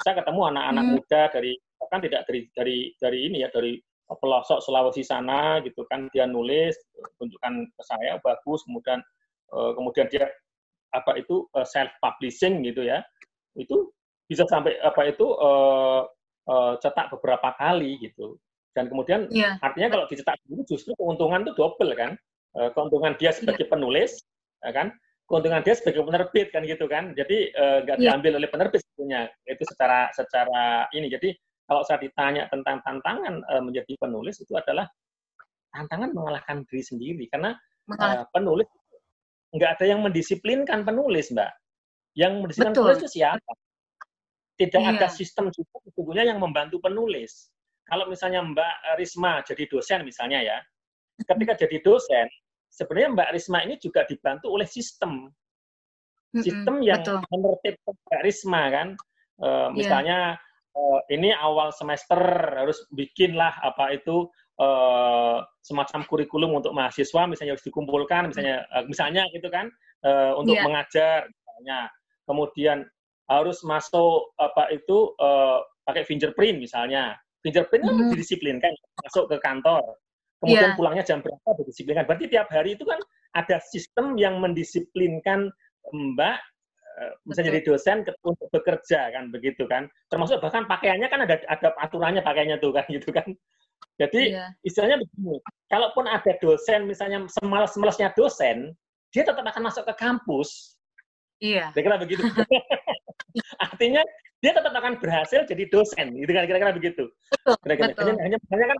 saya 0.04 0.20
ketemu 0.20 0.40
anak-anak 0.52 0.84
mm 0.84 0.92
-hmm. 0.92 1.00
muda 1.00 1.22
dari 1.32 1.52
kan 1.90 1.98
tidak 2.04 2.22
dari 2.28 2.40
dari 2.54 2.78
dari 3.00 3.18
ini 3.26 3.42
ya 3.42 3.50
dari 3.50 3.74
pelosok 4.18 4.58
Sulawesi 4.58 5.06
sana 5.06 5.62
gitu 5.62 5.86
kan 5.86 6.10
dia 6.10 6.26
nulis 6.26 6.74
tunjukkan 7.22 7.70
ke 7.70 7.82
saya 7.86 8.18
bagus 8.26 8.66
kemudian 8.66 8.98
uh, 9.54 9.70
kemudian 9.78 10.10
dia 10.10 10.26
apa 10.90 11.14
itu 11.22 11.46
uh, 11.54 11.62
self 11.62 11.94
publishing 12.02 12.66
gitu 12.66 12.82
ya 12.82 13.04
itu 13.54 13.90
bisa 14.30 14.46
sampai 14.46 14.78
apa 14.82 15.10
itu 15.10 15.26
uh, 15.26 16.06
uh, 16.46 16.74
cetak 16.78 17.10
beberapa 17.18 17.50
kali 17.58 17.98
gitu. 17.98 18.38
Dan 18.70 18.86
kemudian 18.86 19.26
yeah. 19.34 19.58
artinya 19.58 19.90
kalau 19.90 20.04
dicetak 20.06 20.38
dulu 20.46 20.62
justru 20.70 20.94
keuntungan 20.94 21.42
itu 21.42 21.52
double 21.58 21.92
kan. 21.98 22.14
Uh, 22.54 22.70
keuntungan 22.74 23.18
dia 23.18 23.34
sebagai 23.34 23.66
yeah. 23.66 23.72
penulis, 23.74 24.22
ya 24.62 24.70
kan? 24.70 24.94
Keuntungan 25.26 25.62
dia 25.66 25.74
sebagai 25.74 26.06
penerbit 26.06 26.54
kan 26.54 26.62
gitu 26.62 26.86
kan. 26.86 27.10
Jadi 27.18 27.50
nggak 27.54 27.96
uh, 27.98 28.00
diambil 28.02 28.38
oleh 28.38 28.46
penerbit 28.50 28.82
sebetulnya. 28.86 29.26
Itu 29.46 29.66
secara 29.66 30.10
secara 30.14 30.86
ini. 30.94 31.10
Jadi 31.10 31.34
kalau 31.70 31.86
saya 31.86 32.02
ditanya 32.02 32.50
tentang 32.50 32.82
tantangan 32.82 33.46
uh, 33.46 33.62
menjadi 33.62 33.94
penulis 34.02 34.42
itu 34.42 34.50
adalah 34.58 34.90
tantangan 35.70 36.10
mengalahkan 36.10 36.66
diri 36.66 36.82
sendiri 36.82 37.24
karena 37.30 37.54
uh, 37.94 38.26
penulis 38.34 38.66
nggak 39.54 39.70
ada 39.78 39.84
yang 39.86 40.00
mendisiplinkan 40.02 40.82
penulis, 40.82 41.30
Mbak. 41.30 41.50
Yang 42.18 42.32
mendisiplinkan 42.42 42.74
Betul. 42.74 42.84
penulis 42.86 43.02
itu 43.02 43.10
siapa? 43.22 43.52
Tidak 44.58 44.82
Iya. 44.82 44.90
ada 44.98 45.06
sistem 45.08 45.46
juga 45.54 45.74
sesungguhnya 45.86 46.24
yang 46.26 46.38
membantu 46.42 46.82
penulis. 46.82 47.54
Kalau 47.86 48.06
misalnya 48.06 48.42
Mbak 48.42 48.74
Risma 48.98 49.42
jadi 49.42 49.66
dosen 49.66 50.06
misalnya 50.06 50.38
ya, 50.42 50.58
ketika 51.22 51.54
jadi 51.66 51.82
dosen, 51.82 52.26
sebenarnya 52.70 53.10
Mbak 53.14 53.28
Risma 53.34 53.58
ini 53.66 53.74
juga 53.78 54.06
dibantu 54.06 54.50
oleh 54.50 54.66
sistem. 54.66 55.30
Sistem 56.30 56.78
yang 56.86 57.02
betul. 57.02 57.18
menertibkan 57.30 57.94
Mbak 58.06 58.20
Risma 58.22 58.62
kan. 58.70 58.88
Eh, 59.40 59.68
misalnya 59.74 60.38
eh, 60.80 61.00
ini 61.12 61.30
awal 61.36 61.68
semester 61.76 62.16
harus 62.56 62.80
bikinlah 62.96 63.52
apa 63.60 63.92
itu 63.92 64.24
eh, 64.56 65.36
semacam 65.60 66.00
kurikulum 66.08 66.50
untuk 66.56 66.72
mahasiswa 66.72 67.28
misalnya 67.28 67.52
harus 67.56 67.66
dikumpulkan 67.68 68.32
misalnya 68.32 68.64
eh, 68.72 68.84
misalnya 68.88 69.22
gitu 69.36 69.48
kan 69.52 69.68
eh, 70.04 70.32
untuk 70.36 70.56
Iya. 70.56 70.64
mengajar 70.64 71.18
misalnya 71.28 71.78
kemudian 72.24 72.78
harus 73.28 73.60
masuk 73.62 74.32
apa 74.40 74.72
itu 74.72 75.12
eh, 75.20 75.58
pakai 75.84 76.02
fingerprint 76.08 76.60
misalnya 76.60 77.14
fingerprint 77.44 77.84
kan 77.84 77.94
Mhm. 77.96 78.10
didisiplinkan 78.16 78.72
masuk 79.04 79.28
ke 79.28 79.36
kantor 79.44 79.84
kemudian 80.40 80.72
Iya. 80.72 80.76
pulangnya 80.76 81.04
jam 81.04 81.18
berapa 81.20 81.48
didisiplinkan 81.60 82.04
berarti 82.08 82.26
tiap 82.32 82.48
hari 82.48 82.72
itu 82.76 82.84
kan 82.88 83.00
ada 83.36 83.60
sistem 83.62 84.16
yang 84.18 84.40
mendisiplinkan 84.42 85.52
mbak 85.92 86.40
eh, 87.00 87.12
misalnya 87.24 87.50
Betul. 87.50 87.58
jadi 87.58 87.68
dosen 87.72 87.96
untuk 88.22 88.48
bekerja 88.52 89.00
kan 89.10 89.24
begitu 89.32 89.64
kan 89.64 89.88
termasuk 90.12 90.36
bahkan 90.38 90.68
pakaiannya 90.68 91.08
kan 91.08 91.20
ada 91.24 91.40
ada 91.48 91.68
aturannya 91.80 92.20
pakaiannya 92.20 92.60
tuh 92.60 92.76
kan 92.76 92.84
gitu 92.94 93.08
kan 93.10 93.26
jadi 93.96 94.20
Iya. 94.36 94.46
istilahnya 94.64 94.96
begini 95.00 95.40
kalaupun 95.72 96.04
ada 96.08 96.32
dosen 96.40 96.84
misalnya 96.84 97.24
semalas-malasnya 97.40 98.12
dosen 98.12 98.76
dia 99.10 99.24
tetap 99.24 99.42
akan 99.42 99.64
masuk 99.66 99.88
ke 99.88 99.94
kampus 99.96 100.76
Iya. 101.40 101.72
kira-kira 101.72 101.96
begitu 101.96 102.20
artinya 103.64 104.02
dia 104.40 104.52
tetap 104.56 104.72
akan 104.72 104.96
berhasil 105.00 105.44
jadi 105.48 105.64
dosen 105.72 106.12
gitu 106.16 106.30
kan 106.32 106.44
kira-kira 106.48 106.72
begitu 106.76 107.04
Betul. 107.32 107.56
kira-kira 107.64 107.88
Betul. 107.92 108.04
hanya, 108.04 108.14
hanya 108.24 108.38
hanya 108.52 108.66
kan 108.76 108.78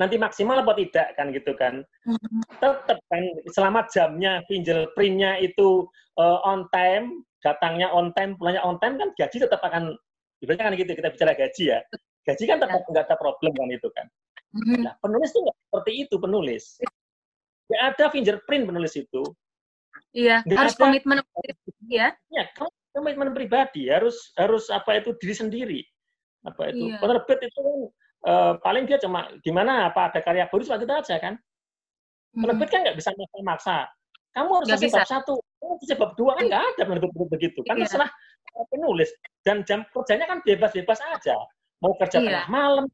nanti 0.00 0.16
maksimal 0.16 0.56
apa 0.64 0.72
tidak 0.80 1.08
kan 1.12 1.26
gitu 1.28 1.52
kan 1.56 1.84
Mhm. 2.08 2.40
tetap 2.56 2.98
kan 3.12 3.22
selama 3.52 3.84
jamnya 3.92 4.40
fingerprintnya 4.48 5.36
itu 5.44 5.84
eh, 6.16 6.38
on 6.48 6.64
time 6.72 7.20
datangnya 7.40 7.88
on 7.90 8.12
time 8.12 8.36
pulangnya 8.36 8.62
on 8.62 8.76
time 8.78 8.96
kan 8.96 9.10
gaji 9.16 9.36
tetap 9.40 9.60
akan 9.60 9.96
ibaratnya 10.40 10.64
kan 10.68 10.74
gitu 10.76 10.90
kita 10.96 11.08
bicara 11.12 11.32
gaji 11.34 11.62
ya 11.72 11.78
gaji 12.24 12.44
kan 12.44 12.56
tetap 12.60 12.80
nggak 12.86 13.04
ada 13.08 13.16
problem 13.16 13.52
kan 13.52 13.68
itu 13.68 13.88
kan 13.92 14.06
Mhm. 14.50 14.82
nah 14.82 14.94
penulis 14.98 15.30
tuh 15.30 15.46
nggak 15.46 15.56
seperti 15.62 15.92
itu 16.04 16.14
penulis 16.18 16.64
nggak 17.70 17.82
ada 17.94 18.04
fingerprint 18.10 18.64
penulis 18.66 18.94
itu 18.94 19.22
Iya. 20.10 20.42
Nggak 20.46 20.58
Harus 20.58 20.74
ada. 20.74 20.82
komitmen 20.86 21.16
ya. 21.86 22.08
ya 22.30 22.44
kamu 22.54 22.70
komitmen 22.94 23.30
pribadi 23.30 23.86
harus 23.90 24.34
harus 24.34 24.66
apa 24.70 24.98
itu 24.98 25.14
diri 25.22 25.34
sendiri 25.34 25.80
apa 26.42 26.70
itu 26.74 26.90
Iya. 26.90 26.98
penerbit 26.98 27.38
itu 27.46 27.58
kan 27.62 27.78
eh, 28.20 28.52
paling 28.60 28.84
dia 28.84 28.98
cuma 29.00 29.32
gimana 29.40 29.88
apa 29.88 30.10
ada 30.12 30.20
karya 30.20 30.44
baru 30.50 30.62
cuma 30.66 30.78
kita 30.78 30.94
aja 30.98 31.16
kan 31.18 31.34
Mhm. 32.34 32.42
penerbit 32.42 32.68
kan 32.70 32.80
nggak 32.84 32.96
bisa 32.98 33.10
maksa-maksa 33.14 33.76
kamu 34.30 34.50
harus 34.50 34.68
bab 34.68 35.06
satu 35.08 35.34
kamu 35.60 35.74
selesai 35.84 35.98
bab 36.00 36.12
dua 36.16 36.32
kan 36.40 36.44
nggak 36.48 36.64
ada 36.74 36.82
penerbit 36.88 37.28
begitu. 37.28 37.60
Kan 37.68 37.76
Iya. 37.78 38.08
eh, 38.08 38.66
penulis. 38.72 39.10
Dan 39.44 39.62
jam 39.68 39.84
kerjanya 39.92 40.26
kan 40.26 40.38
bebas-bebas 40.42 40.98
aja. 41.14 41.36
Mau 41.84 41.92
kerja 42.00 42.18
Iya. 42.20 42.26
tengah 42.26 42.46
malam 42.48 42.86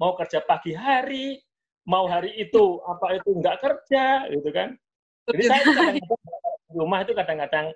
mau 0.00 0.18
kerja 0.18 0.42
pagi 0.42 0.74
hari 0.74 1.38
mau 1.86 2.08
hari 2.08 2.32
itu 2.40 2.80
apa 2.88 3.20
itu 3.20 3.30
nggak 3.38 3.56
kerja 3.60 4.26
gitu 4.32 4.48
kan. 4.50 4.72
Jadi 5.30 5.42
saya 5.44 5.60
itu 5.62 5.72
kadang-kadang 5.76 6.20
di 6.64 6.72
rumah 6.74 6.98
itu 7.04 7.12
kadang-kadang 7.12 7.66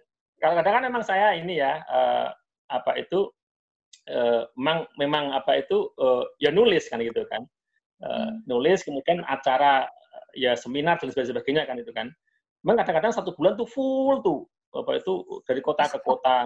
kadang-kadang 0.41 0.73
kan 0.75 0.85
memang 0.89 1.03
saya 1.05 1.37
ini 1.37 1.61
ya 1.61 1.79
eh, 1.85 2.29
apa 2.73 2.93
itu 2.97 3.29
eh, 4.09 4.43
memang 4.57 4.89
memang 4.97 5.25
apa 5.37 5.61
itu 5.61 5.93
eh, 6.01 6.25
ya 6.41 6.51
nulis 6.51 6.89
kan 6.89 7.01
gitu 7.05 7.23
kan. 7.29 7.45
Hmm. 7.99 8.47
nulis 8.47 8.87
kemudian 8.87 9.27
acara 9.27 9.83
ya 10.31 10.55
seminar 10.55 11.03
dan 11.03 11.11
sebagainya 11.11 11.67
kan 11.67 11.83
itu 11.83 11.91
kan 11.91 12.07
memang 12.65 12.83
kadang-kadang 12.83 13.15
satu 13.15 13.31
bulan 13.35 13.55
tuh 13.55 13.69
full 13.69 14.19
tuh 14.23 14.41
apa 14.75 15.01
itu 15.01 15.25
dari 15.49 15.61
kota 15.65 15.89
ke 15.89 15.99
kota 16.05 16.45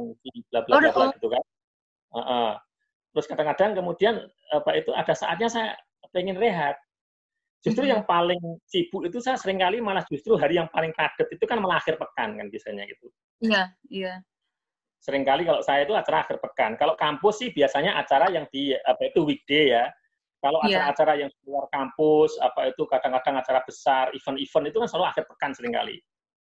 bla 0.53 0.61
bla 0.63 0.79
bla, 0.79 0.91
bla 0.93 1.07
gitu 1.17 1.29
kan 1.29 1.43
Heeh. 2.13 2.51
terus 3.13 3.27
kadang-kadang 3.27 3.71
kemudian 3.75 4.15
apa 4.53 4.71
itu 4.79 4.91
ada 4.95 5.13
saatnya 5.17 5.49
saya 5.49 5.69
pengen 6.13 6.37
rehat 6.39 6.77
justru 7.63 7.87
Mhm. 7.87 7.93
yang 7.95 8.03
paling 8.05 8.43
sibuk 8.69 9.07
itu 9.09 9.19
saya 9.19 9.39
sering 9.39 9.59
kali 9.59 9.81
malah 9.81 10.05
justru 10.07 10.35
hari 10.37 10.59
yang 10.61 10.69
paling 10.71 10.93
padat 10.95 11.27
itu 11.31 11.45
kan 11.47 11.59
malah 11.59 11.79
akhir 11.81 11.97
pekan 11.99 12.37
kan 12.39 12.47
biasanya 12.53 12.85
gitu 12.87 13.07
Iya. 13.43 13.63
Iya. 13.91 14.15
sering 15.03 15.27
kali 15.27 15.43
kalau 15.43 15.59
saya 15.67 15.83
itu 15.83 15.99
acara 15.99 16.23
akhir 16.23 16.39
pekan. 16.39 16.79
Kalau 16.79 16.95
kampus 16.95 17.43
sih 17.43 17.51
biasanya 17.51 17.99
acara 17.99 18.31
yang 18.31 18.47
di 18.55 18.71
apa 18.71 19.03
itu 19.11 19.27
weekday 19.27 19.75
ya. 19.75 19.91
Kalau 20.43 20.59
Iya. 20.67 20.91
acara-acara 20.91 21.13
yang 21.23 21.31
luar 21.47 21.71
kampus, 21.71 22.35
apa 22.43 22.75
itu 22.75 22.83
kadang-kadang 22.91 23.39
acara 23.39 23.63
besar, 23.63 24.11
event-event 24.11 24.65
itu 24.75 24.77
kan 24.83 24.89
selalu 24.91 25.07
akhir 25.15 25.25
pekan 25.31 25.55
sering 25.55 25.71
kali. 25.71 25.97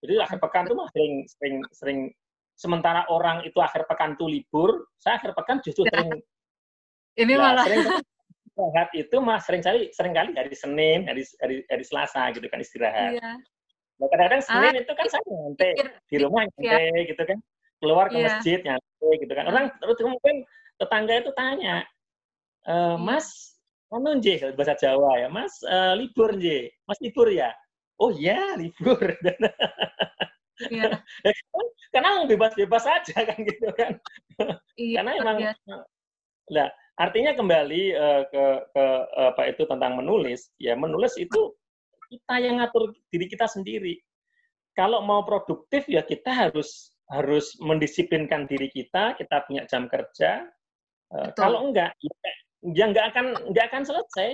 Jadi 0.06 0.14
akhir 0.22 0.38
pekan 0.38 0.64
itu 0.70 0.76
mah 0.78 0.88
sering 0.94 1.14
sering 1.26 1.56
sering 1.74 2.00
sementara 2.54 3.10
orang 3.10 3.42
itu 3.42 3.58
akhir 3.58 3.90
pekan 3.90 4.14
itu 4.14 4.30
libur, 4.30 4.86
saya 5.02 5.18
akhir 5.18 5.34
pekan 5.34 5.58
justru 5.66 5.82
Ya, 5.90 5.98
sering 5.98 6.10
Ini 7.18 7.34
ya, 7.34 7.42
malah 7.42 7.66
sering 7.66 7.82
istirahat 8.46 8.90
itu 8.94 9.16
mah 9.18 9.40
sering 9.42 9.62
kali 9.66 9.82
sering 9.90 10.14
kali 10.14 10.30
hari 10.38 10.54
Senin, 10.54 11.10
hari 11.10 11.26
hari, 11.42 11.66
hari 11.66 11.82
Selasa 11.86 12.30
gitu 12.38 12.46
kan 12.46 12.62
istirahat. 12.62 13.18
iya. 13.18 13.42
Nah, 13.98 14.08
kadang-kadang 14.14 14.42
Ah, 14.46 14.70
Senin 14.70 14.74
itu 14.86 14.94
kan 14.94 15.06
saya 15.10 15.24
nyantai 15.26 15.72
di 16.06 16.18
rumah 16.22 16.46
ya. 16.46 16.50
nyantai 16.54 17.02
gitu 17.10 17.24
kan 17.26 17.38
keluar 17.82 18.06
ke 18.14 18.18
Iya. 18.22 18.26
masjid 18.30 18.60
nyantai 18.62 19.14
gitu 19.26 19.34
kan 19.34 19.46
orang 19.50 19.66
terus 19.82 19.98
kemudian 19.98 20.38
tetangga 20.78 21.14
itu 21.18 21.32
tanya 21.34 21.76
e, 22.62 22.74
Iya. 22.74 23.02
mas 23.02 23.57
anu 23.94 24.20
nje 24.20 24.34
kalau 24.40 24.54
bahasa 24.56 24.76
Jawa 24.76 25.12
ya. 25.22 25.28
Mas 25.32 25.54
eh, 25.64 25.94
libur 25.96 26.36
nje. 26.36 26.72
Mas 26.88 27.00
libur 27.00 27.28
ya? 27.32 27.52
Oh 27.98 28.12
ya 28.14 28.56
libur. 28.60 29.00
Iya. 30.58 30.90
Ya 31.22 31.32
kan, 31.54 31.66
karena 31.94 32.10
bebas-bebas 32.26 32.90
aja 32.90 33.14
kan 33.30 33.38
gitu 33.46 33.70
kan. 33.78 33.94
Iya. 34.74 35.06
karena 35.06 35.12
emang 35.22 35.38
nah 36.50 36.68
artinya 36.98 37.38
kembali 37.38 37.84
eh, 37.94 38.22
ke 38.26 38.46
ke 38.74 38.86
apa 39.22 39.54
itu 39.54 39.70
tentang 39.70 40.02
menulis. 40.02 40.50
Ya 40.58 40.74
menulis 40.74 41.14
itu 41.22 41.54
kita 42.10 42.42
yang 42.42 42.58
ngatur 42.58 42.90
diri 43.14 43.30
kita 43.30 43.46
sendiri. 43.46 44.02
Kalau 44.74 45.06
mau 45.06 45.22
produktif 45.22 45.86
ya 45.86 46.02
kita 46.02 46.34
harus 46.34 46.90
harus 47.06 47.54
mendisiplinkan 47.62 48.50
diri 48.50 48.74
kita. 48.74 49.14
Kita 49.14 49.46
punya 49.46 49.70
jam 49.70 49.86
kerja. 49.86 50.42
Betul. 51.08 51.40
kalau 51.40 51.72
enggak 51.72 51.96
ya, 52.04 52.12
ya 52.66 52.86
nggak 52.90 53.06
akan 53.14 53.26
nggak 53.54 53.66
akan 53.70 53.84
selesai 53.86 54.30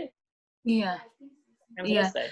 Iya. 0.63 0.95
akan 1.75 1.83
Iya. 1.83 2.07
selesai 2.07 2.27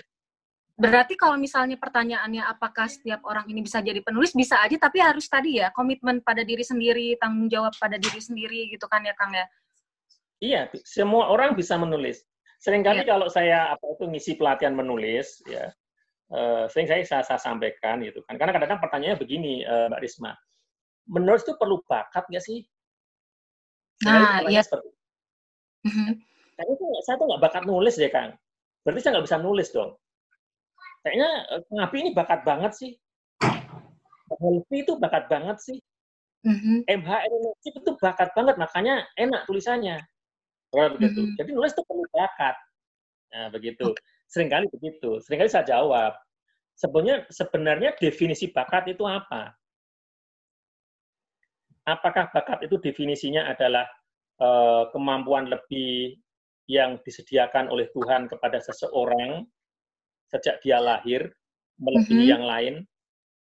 Berarti 0.81 1.13
kalau 1.13 1.37
misalnya 1.37 1.77
pertanyaannya 1.77 2.41
apakah 2.41 2.89
setiap 2.89 3.21
orang 3.29 3.45
ini 3.53 3.61
bisa 3.61 3.85
jadi 3.85 4.01
penulis 4.01 4.33
bisa 4.33 4.57
aja 4.65 4.73
tapi 4.81 4.97
harus 4.97 5.29
tadi 5.29 5.61
ya 5.61 5.69
komitmen 5.69 6.25
pada 6.25 6.41
diri 6.41 6.65
sendiri, 6.65 7.13
tanggung 7.21 7.45
jawab 7.53 7.69
pada 7.77 8.01
diri 8.01 8.17
sendiri 8.17 8.65
gitu 8.73 8.89
kan 8.89 9.05
ya 9.05 9.13
Kang 9.13 9.29
ya. 9.29 9.45
Iya, 10.41 10.61
semua 10.81 11.29
orang 11.29 11.53
bisa 11.53 11.77
menulis. 11.77 12.25
Seringkali 12.57 13.05
Iya. 13.05 13.09
kalau 13.13 13.29
saya 13.29 13.77
apa 13.77 13.93
itu 13.93 14.09
ngisi 14.09 14.41
pelatihan 14.41 14.73
menulis, 14.73 15.45
ya, 15.45 15.69
eh, 16.33 16.65
sering 16.73 16.89
saya, 16.89 17.05
saya 17.05 17.23
saya 17.29 17.37
sampaikan 17.37 18.01
gitu 18.01 18.25
kan. 18.25 18.41
Karena 18.41 18.49
kadang-kadang 18.49 18.81
pertanyaannya 18.81 19.21
begini, 19.21 19.61
eh, 19.61 19.85
Mbak 19.85 20.01
Risma, 20.01 20.33
menulis 21.13 21.45
itu 21.45 21.53
perlu 21.61 21.77
bakat 21.85 22.25
nggak 22.25 22.41
sih? 22.41 22.65
Nah, 24.09 24.41
iya. 24.49 24.65
seperti 24.65 24.89
Mhm. 25.87 26.21
Kayaknya 26.57 26.75
tuh 26.77 26.89
saya 27.01 27.15
tuh 27.17 27.25
nggak 27.25 27.41
bakat 27.41 27.63
nulis 27.65 27.95
deh, 27.97 28.11
Kang. 28.11 28.37
Berarti 28.85 28.99
saya 29.01 29.11
nggak 29.17 29.25
bisa 29.29 29.37
nulis 29.41 29.69
dong. 29.73 29.91
Kayaknya 31.01 31.29
eh, 31.57 31.61
Ngapi 31.73 31.95
ini 31.97 32.11
bakat 32.13 32.41
banget 32.45 32.71
sih. 32.77 32.91
Helvi 34.31 34.77
itu 34.85 34.93
bakat 34.97 35.25
banget 35.27 35.57
sih. 35.59 35.77
Mhm. 36.41 36.89
MH 36.89 37.09
Ernest 37.29 37.61
itu 37.65 37.91
bakat 38.01 38.33
banget, 38.33 38.55
makanya 38.57 39.05
enak 39.17 39.45
tulisannya. 39.45 40.01
Kalau 40.71 40.95
begitu. 40.97 41.21
Mhm. 41.27 41.35
Jadi 41.37 41.49
nulis 41.53 41.73
itu 41.75 41.83
perlu 41.85 42.05
bakat. 42.15 42.55
Nah, 43.31 43.47
begitu. 43.51 43.85
Seringkali 44.31 44.71
begitu. 44.71 45.19
Seringkali 45.21 45.49
saya 45.51 45.67
jawab. 45.67 46.15
Sebenarnya 46.79 47.27
sebenarnya 47.29 47.91
definisi 47.99 48.49
bakat 48.49 48.89
itu 48.89 49.03
apa? 49.05 49.53
Apakah 51.85 52.31
bakat 52.31 52.65
itu 52.65 52.79
definisinya 52.79 53.49
adalah 53.51 53.85
eh, 54.41 54.83
kemampuan 54.89 55.45
lebih 55.47 56.17
yang 56.65 56.97
disediakan 57.05 57.69
oleh 57.69 57.85
Tuhan 57.93 58.25
kepada 58.25 58.57
seseorang 58.57 59.45
sejak 60.33 60.63
dia 60.65 60.81
lahir 60.81 61.29
melebihi 61.77 62.25
Mhm. 62.25 62.33
yang 62.33 62.43
lain? 62.45 62.75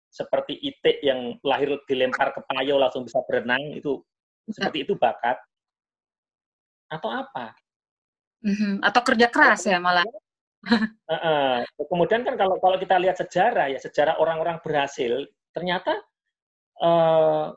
Seperti 0.09 0.57
itik 0.57 1.05
yang 1.05 1.37
lahir 1.45 1.77
dilempar 1.85 2.33
ke 2.33 2.41
payo 2.49 2.81
langsung 2.81 3.05
bisa 3.05 3.21
berenang 3.29 3.61
itu 3.77 4.01
seperti 4.49 4.89
itu 4.89 4.97
bakat 4.97 5.37
atau 6.89 7.13
apa? 7.13 7.53
Mhm. 8.41 8.81
Atau 8.81 9.05
kerja 9.05 9.29
keras 9.29 9.69
ya 9.69 9.77
malah. 9.77 10.09
Heeh. 11.13 11.69
Kemudian 11.85 12.25
kan 12.25 12.41
kalau 12.41 12.57
kalau 12.59 12.81
kita 12.81 12.97
lihat 12.97 13.21
sejarah 13.21 13.69
ya 13.69 13.79
sejarah 13.79 14.17
orang-orang 14.17 14.57
berhasil 14.65 15.29
ternyata 15.53 16.01
uh, 16.81 17.53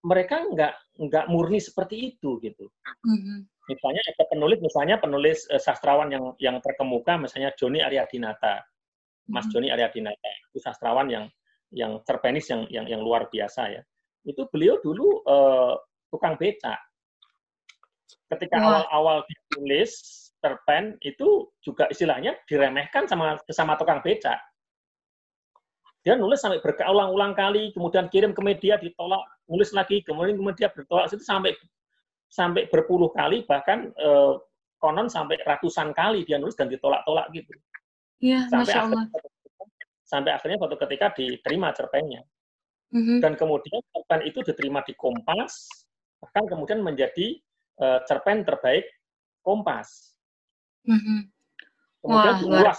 mereka 0.00 0.40
nggak 0.48 0.74
nggak 0.96 1.24
murni 1.28 1.60
seperti 1.60 2.16
itu 2.16 2.40
gitu. 2.40 2.68
Mm-hmm. 3.04 3.38
Misalnya 3.70 4.02
ada 4.02 4.24
penulis, 4.26 4.58
misalnya 4.58 4.96
penulis 4.98 5.38
uh, 5.52 5.60
sastrawan 5.60 6.08
yang 6.10 6.24
yang 6.40 6.56
terkemuka, 6.64 7.20
misalnya 7.20 7.52
Joni 7.56 7.84
Aryadinata, 7.84 8.64
Mas 9.28 9.44
mm-hmm. 9.46 9.52
Joni 9.52 9.68
Aryadinata, 9.68 10.30
itu 10.50 10.58
sastrawan 10.60 11.08
yang 11.12 11.24
yang 11.70 12.02
cerpenis 12.02 12.50
yang 12.50 12.66
yang 12.72 12.86
yang 12.88 13.00
luar 13.04 13.28
biasa 13.28 13.62
ya. 13.70 13.82
Itu 14.24 14.48
beliau 14.48 14.80
dulu 14.80 15.22
uh, 15.24 15.76
tukang 16.10 16.36
becak. 16.40 16.80
Ketika 18.30 18.62
awal-awal 18.62 19.26
ditulis 19.26 19.90
cerpen 20.40 20.96
itu 21.04 21.52
juga 21.60 21.86
istilahnya 21.92 22.34
diremehkan 22.48 23.04
sama 23.04 23.36
sama 23.52 23.76
tukang 23.76 24.00
becak. 24.00 24.40
Dia 26.00 26.16
nulis 26.16 26.40
sampai 26.40 26.64
berulang-ulang 26.64 27.36
kali, 27.36 27.76
kemudian 27.76 28.08
kirim 28.08 28.32
ke 28.32 28.40
media 28.40 28.80
ditolak, 28.80 29.20
nulis 29.44 29.70
lagi, 29.76 30.00
kemudian 30.00 30.40
ke 30.40 30.44
media 30.44 30.68
bertolak, 30.72 31.12
itu 31.12 31.20
sampai 31.20 31.52
sampai 32.30 32.70
berpuluh 32.72 33.12
kali, 33.12 33.44
bahkan 33.44 33.92
eh, 33.92 34.32
konon 34.80 35.12
sampai 35.12 35.36
ratusan 35.44 35.92
kali 35.92 36.24
dia 36.24 36.40
nulis 36.40 36.56
dan 36.56 36.72
ditolak-tolak 36.72 37.28
gitu. 37.36 37.52
Iya, 38.24 38.48
sampai 38.48 38.72
Masya 38.72 38.80
Allah. 38.80 39.04
Akhirnya, 39.04 39.30
sampai 40.10 40.30
akhirnya 40.34 40.58
suatu 40.58 40.76
ketika 40.80 41.06
diterima 41.14 41.68
cerpennya. 41.76 42.22
Mm-hmm. 42.90 43.18
Dan 43.22 43.38
kemudian 43.38 43.78
cerpen 43.94 44.20
itu 44.26 44.42
diterima 44.42 44.82
di 44.82 44.98
Kompas, 44.98 45.68
bahkan 46.18 46.48
kemudian 46.50 46.82
menjadi 46.82 47.38
uh, 47.78 48.02
cerpen 48.08 48.42
terbaik 48.42 48.88
Kompas. 49.44 50.18
Mm-hmm. 50.88 51.20
Kemudian 52.02 52.34
Wah, 52.48 52.64
luas 52.64 52.78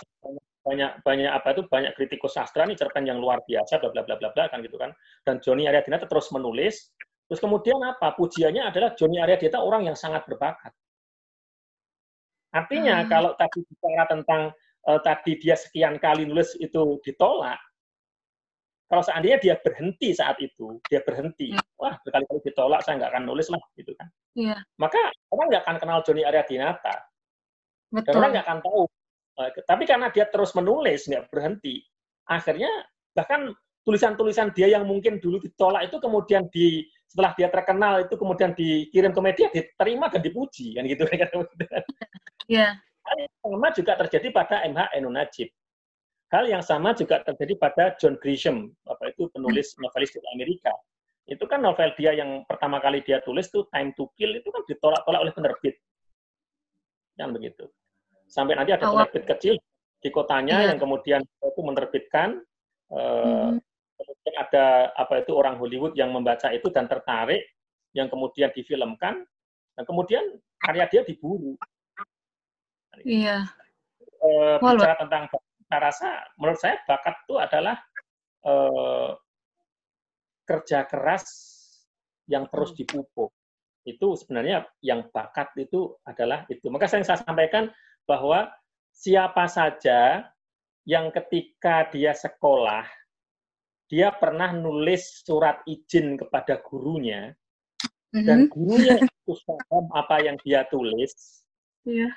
banyak 0.62 1.01
banyak 1.01 1.32
apa 1.32 1.58
itu 1.58 1.65
banyak 1.65 1.91
kritikus 1.98 2.38
sastra 2.38 2.70
nih 2.70 2.77
cerpen 2.77 3.10
yang 3.10 3.18
luar 3.18 3.41
biasa 3.50 3.82
bla 3.82 3.89
bla 3.89 4.06
bla 4.06 4.15
bla 4.18 4.30
bla 4.30 4.46
kan 4.50 4.62
gitu 4.62 4.77
kan. 4.77 4.94
Dan 5.25 5.41
Joni 5.41 5.65
Aryadinata 5.65 6.06
terus 6.06 6.30
menulis. 6.30 6.94
Terus 7.25 7.39
kemudian 7.39 7.80
apa? 7.82 8.13
Pujiannya 8.13 8.70
adalah 8.70 8.94
Joni 8.94 9.18
Aryadinata 9.18 9.63
orang 9.63 9.89
yang 9.89 9.98
sangat 9.98 10.27
berbakat. 10.30 10.74
Artinya 12.51 13.01
hmm. 13.01 13.08
kalau 13.08 13.32
tadi 13.39 13.63
bicara 13.63 14.03
tentang 14.12 14.41
uh, 14.86 15.00
tadi 15.01 15.39
dia 15.39 15.56
sekian 15.56 15.98
kali 15.98 16.27
nulis 16.27 16.53
itu 16.60 17.00
ditolak 17.01 17.58
kalau 18.91 19.08
seandainya 19.08 19.39
dia 19.39 19.56
berhenti 19.56 20.12
saat 20.12 20.36
itu 20.44 20.75
dia 20.91 21.00
berhenti 21.08 21.56
hmm. 21.56 21.80
wah 21.80 21.96
berkali-kali 22.03 22.44
ditolak 22.44 22.84
saya 22.84 23.00
nggak 23.00 23.12
akan 23.15 23.24
nulis 23.24 23.48
lah 23.48 23.63
gitu 23.80 23.96
kan. 23.96 24.12
Yeah. 24.36 24.60
maka 24.75 25.00
orang 25.32 25.48
nggak 25.48 25.63
akan 25.63 25.77
kenal 25.80 26.00
Joni 26.03 26.27
Aryadinata. 26.27 27.08
Dan 27.91 28.12
orang 28.20 28.30
nggak 28.36 28.46
akan 28.48 28.60
tahu 28.60 28.84
tapi 29.40 29.84
karena 29.88 30.12
dia 30.12 30.28
terus 30.28 30.52
menulis, 30.54 31.08
nggak 31.08 31.32
berhenti, 31.32 31.82
akhirnya 32.28 32.70
bahkan 33.16 33.52
tulisan-tulisan 33.82 34.54
dia 34.54 34.70
yang 34.70 34.86
mungkin 34.86 35.18
dulu 35.18 35.42
ditolak 35.42 35.90
itu 35.90 35.98
kemudian 35.98 36.46
di 36.54 36.86
setelah 37.10 37.34
dia 37.36 37.50
terkenal 37.50 38.06
itu 38.06 38.16
kemudian 38.16 38.54
dikirim 38.54 39.12
ke 39.12 39.22
media 39.22 39.48
diterima 39.52 40.08
dan 40.08 40.22
dipuji 40.22 40.78
kan 40.78 40.86
gitu 40.88 41.04
kan 41.10 41.28
Iya. 42.52 42.78
Hal 43.02 43.18
yang 43.18 43.36
sama 43.42 43.68
juga 43.74 43.94
terjadi 44.06 44.28
pada 44.30 44.56
MH 44.68 44.82
Enu 44.94 45.10
Najib. 45.10 45.50
Hal 46.32 46.46
yang 46.48 46.64
sama 46.64 46.94
juga 46.96 47.24
terjadi 47.26 47.54
pada 47.58 47.84
John 47.98 48.16
Grisham, 48.20 48.72
apa 48.88 49.12
itu 49.12 49.28
penulis 49.34 49.76
novelis 49.82 50.12
dari 50.16 50.28
Amerika. 50.36 50.72
Itu 51.28 51.48
kan 51.48 51.64
novel 51.64 51.92
dia 51.96 52.16
yang 52.16 52.44
pertama 52.48 52.80
kali 52.80 53.04
dia 53.04 53.20
tulis 53.24 53.48
tuh 53.52 53.68
Time 53.72 53.92
to 53.96 54.08
Kill 54.16 54.36
itu 54.36 54.48
kan 54.48 54.64
ditolak-tolak 54.68 55.20
oleh 55.28 55.34
penerbit. 55.36 55.76
Kan 57.20 57.36
begitu 57.36 57.68
sampai 58.32 58.56
nanti 58.56 58.72
ada 58.72 58.88
penerbit 58.88 59.28
kecil 59.28 59.56
di 60.02 60.10
kotanya 60.10 60.64
iya. 60.64 60.68
yang 60.74 60.80
kemudian 60.80 61.22
itu 61.22 61.62
menerbitkan 61.62 62.42
uh, 62.90 63.52
kemudian 64.00 64.36
ada 64.40 64.90
apa 64.98 65.22
itu 65.22 65.32
orang 65.36 65.60
Hollywood 65.60 65.94
yang 65.94 66.10
membaca 66.10 66.50
itu 66.50 66.72
dan 66.74 66.90
tertarik 66.90 67.46
yang 67.92 68.08
kemudian 68.08 68.50
difilmkan 68.55 69.22
dan 69.75 69.84
kemudian 69.84 70.24
karya 70.62 70.86
dia 70.88 71.01
diburu. 71.03 71.53
Iya. 73.03 73.50
Uh, 74.22 74.62
bicara 74.62 74.96
tentang 75.01 75.25
saya 75.66 75.79
rasa 75.82 76.10
menurut 76.38 76.60
saya 76.60 76.77
bakat 76.86 77.16
itu 77.25 77.36
adalah 77.42 77.75
uh, 78.46 79.18
kerja 80.46 80.86
keras 80.86 81.25
yang 82.29 82.46
terus 82.51 82.75
hmm. 82.75 82.77
dipupuk. 82.84 83.32
Itu 83.82 84.14
sebenarnya 84.14 84.70
yang 84.86 85.10
bakat 85.10 85.55
itu 85.58 85.98
adalah 86.05 86.46
itu. 86.51 86.70
Maka 86.70 86.86
saya, 86.86 87.01
saya 87.01 87.24
sampaikan 87.25 87.72
bahwa 88.05 88.50
siapa 88.92 89.48
saja 89.48 90.29
yang 90.85 91.14
ketika 91.14 91.90
dia 91.94 92.14
sekolah, 92.14 92.85
dia 93.92 94.09
pernah 94.16 94.55
nulis 94.55 95.22
surat 95.25 95.61
izin 95.68 96.16
kepada 96.18 96.61
gurunya, 96.64 97.35
mm-hmm. 98.16 98.25
dan 98.25 98.40
gurunya 98.50 98.96
itu 99.01 99.31
paham 99.46 99.85
apa 99.94 100.16
yang 100.24 100.37
dia 100.42 100.66
tulis. 100.72 101.44
Yeah. 101.85 102.14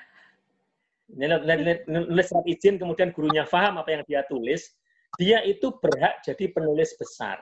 Nulis 1.85 2.25
surat 2.31 2.47
izin, 2.49 2.81
kemudian 2.81 3.13
gurunya 3.13 3.45
paham 3.45 3.77
apa 3.77 3.89
yang 3.93 4.03
dia 4.09 4.25
tulis, 4.25 4.73
dia 5.19 5.43
itu 5.45 5.71
berhak 5.77 6.21
jadi 6.25 6.49
penulis 6.51 6.95
besar. 6.97 7.37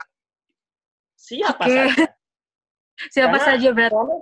Siapa 1.16 1.64
okay. 1.64 1.88
saja. 1.88 2.06
Siapa 3.10 3.38
karena, 3.42 3.48
saja 3.48 3.70
berarti? 3.74 4.16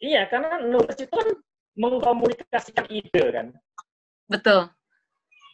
iya, 0.00 0.22
karena 0.32 0.64
nulis 0.64 0.96
itu 0.96 1.12
kan 1.12 1.28
mengkomunikasikan 1.76 2.88
ide 2.88 3.24
kan. 3.32 3.46
Betul. 4.26 4.72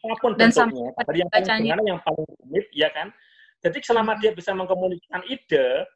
Apa 0.03 0.15
pun 0.19 0.35
Dan 0.35 0.51
bentuknya, 0.51 0.91
dari 1.07 1.19
yang 1.23 1.31
paling 1.31 1.87
yang 1.87 2.01
paling 2.03 2.25
rumit, 2.27 2.67
ya 2.75 2.89
kan. 2.91 3.15
Jadi 3.63 3.79
selama 3.87 4.19
dia 4.19 4.35
bisa 4.35 4.51
mengkomunikasikan 4.51 5.23
ide, 5.31 5.87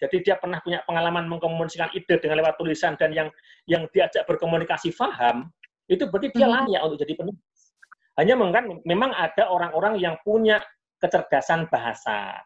jadi 0.00 0.16
dia 0.24 0.34
pernah 0.40 0.64
punya 0.64 0.80
pengalaman 0.88 1.28
mengkomunikasikan 1.28 1.92
ide 1.92 2.16
dengan 2.16 2.40
lewat 2.40 2.56
tulisan 2.56 2.96
dan 2.96 3.12
yang 3.12 3.28
yang 3.68 3.84
diajak 3.92 4.24
berkomunikasi 4.24 4.88
faham, 4.96 5.52
itu 5.92 6.08
berarti 6.08 6.32
dia 6.32 6.48
hmm. 6.48 6.54
layak 6.56 6.80
untuk 6.88 6.98
jadi 7.04 7.12
penulis. 7.20 7.60
Hanya 8.16 8.34
memang, 8.36 8.80
memang 8.88 9.10
ada 9.12 9.48
orang-orang 9.52 10.00
yang 10.00 10.16
punya 10.24 10.60
kecerdasan 11.00 11.68
bahasa 11.68 12.40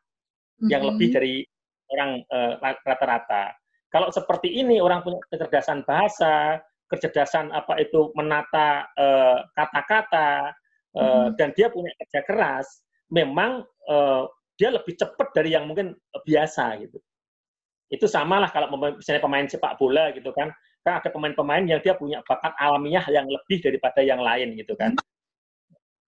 hmm. 0.58 0.70
yang 0.70 0.82
lebih 0.82 1.14
dari 1.14 1.46
orang 1.94 2.22
uh, 2.30 2.58
rata-rata. 2.82 3.54
Kalau 3.94 4.10
seperti 4.10 4.50
ini 4.50 4.82
orang 4.82 5.06
punya 5.06 5.22
kecerdasan 5.30 5.86
bahasa, 5.86 6.58
kecerdasan 6.94 7.50
apa 7.50 7.82
itu 7.82 8.14
menata 8.14 8.86
eh, 8.94 9.38
kata-kata 9.58 10.54
uh, 10.94 10.98
uh, 10.98 11.02
hmm. 11.02 11.28
dan 11.34 11.50
dia 11.58 11.66
punya 11.68 11.90
kerja 11.98 12.22
keras, 12.22 12.66
memang 13.10 13.66
uh, 13.90 14.30
dia 14.54 14.70
lebih 14.70 14.94
cepat 14.94 15.34
dari 15.34 15.58
yang 15.58 15.66
mungkin 15.66 15.98
biasa 16.22 16.78
gitu. 16.86 17.02
Itu 17.90 18.06
samalah 18.06 18.48
kalau 18.54 18.70
misalnya 18.94 19.22
pemain 19.22 19.46
sepak 19.50 19.74
bola 19.76 20.14
gitu 20.14 20.30
kan, 20.30 20.54
kan 20.86 21.02
ada 21.02 21.10
pemain-pemain 21.10 21.66
yang 21.66 21.82
dia 21.82 21.98
punya 21.98 22.22
bakat 22.22 22.54
alamiah 22.62 23.04
yang 23.10 23.26
lebih 23.26 23.58
daripada 23.58 24.00
yang 24.00 24.22
lain 24.22 24.54
gitu 24.54 24.78
kan. 24.78 24.94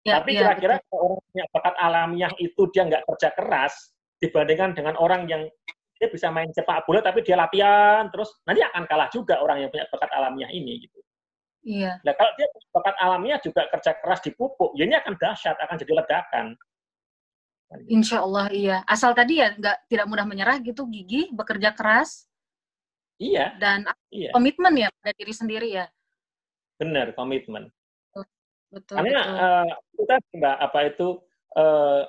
Ya, 0.05 0.21
Tapi 0.21 0.37
ya, 0.37 0.45
kira-kira 0.45 0.75
ya, 0.77 0.97
orang 1.01 1.21
punya 1.33 1.45
bakat 1.49 1.75
alamiah 1.81 2.31
itu 2.37 2.61
dia 2.69 2.83
nggak 2.85 3.03
kerja 3.09 3.29
keras 3.33 3.73
dibandingkan 4.21 4.77
dengan 4.77 4.95
orang 5.01 5.25
yang 5.25 5.49
dia 5.95 6.07
bisa 6.11 6.27
main 6.27 6.51
sepak 6.51 6.83
bola 6.83 6.99
tapi 6.99 7.23
dia 7.23 7.39
latihan 7.39 8.11
terus 8.11 8.35
nanti 8.43 8.59
akan 8.59 8.83
kalah 8.83 9.07
juga 9.07 9.39
orang 9.39 9.63
yang 9.63 9.69
punya 9.71 9.87
bakat 9.87 10.11
alamiah 10.11 10.51
ini 10.51 10.83
gitu. 10.83 10.99
Iya. 11.65 11.97
Nah 12.05 12.13
kalau 12.13 12.31
dia 12.37 12.47
bakat 12.69 12.95
alamiah 13.01 13.39
juga 13.41 13.65
kerja 13.73 13.91
keras 13.97 14.21
dipupuk, 14.21 14.77
ya 14.77 14.85
ini 14.85 14.95
akan 15.01 15.17
dahsyat, 15.17 15.57
akan 15.57 15.75
jadi 15.81 15.93
ledakan. 15.97 16.45
Insya 17.89 18.21
Allah 18.21 18.53
iya. 18.53 18.77
Asal 18.85 19.17
tadi 19.17 19.41
ya 19.41 19.57
nggak 19.57 19.89
tidak 19.89 20.05
mudah 20.05 20.29
menyerah 20.29 20.61
gitu, 20.61 20.85
gigi 20.85 21.33
bekerja 21.33 21.73
keras. 21.73 22.29
Iya. 23.17 23.57
Dan 23.57 23.89
iya. 24.13 24.29
komitmen 24.29 24.77
ya 24.77 24.87
pada 25.01 25.11
diri 25.17 25.33
sendiri 25.33 25.69
ya. 25.73 25.89
Benar 26.77 27.17
komitmen. 27.17 27.73
Betul. 28.69 28.95
Karena 28.99 29.21
betul. 29.23 29.35
Uh, 29.41 29.69
kita 29.95 30.15
mbak 30.35 30.55
apa 30.59 30.79
itu 30.85 31.07
uh, 31.55 32.01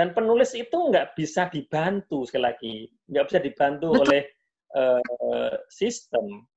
dan 0.00 0.16
penulis 0.16 0.56
itu 0.56 0.72
nggak 0.72 1.12
bisa 1.12 1.52
dibantu 1.52 2.24
sekali 2.24 2.44
lagi, 2.48 2.74
nggak 3.12 3.24
bisa 3.28 3.38
dibantu 3.44 3.92
Betul. 3.92 4.02
oleh 4.08 4.22
uh, 4.72 5.54
sistem. 5.68 6.48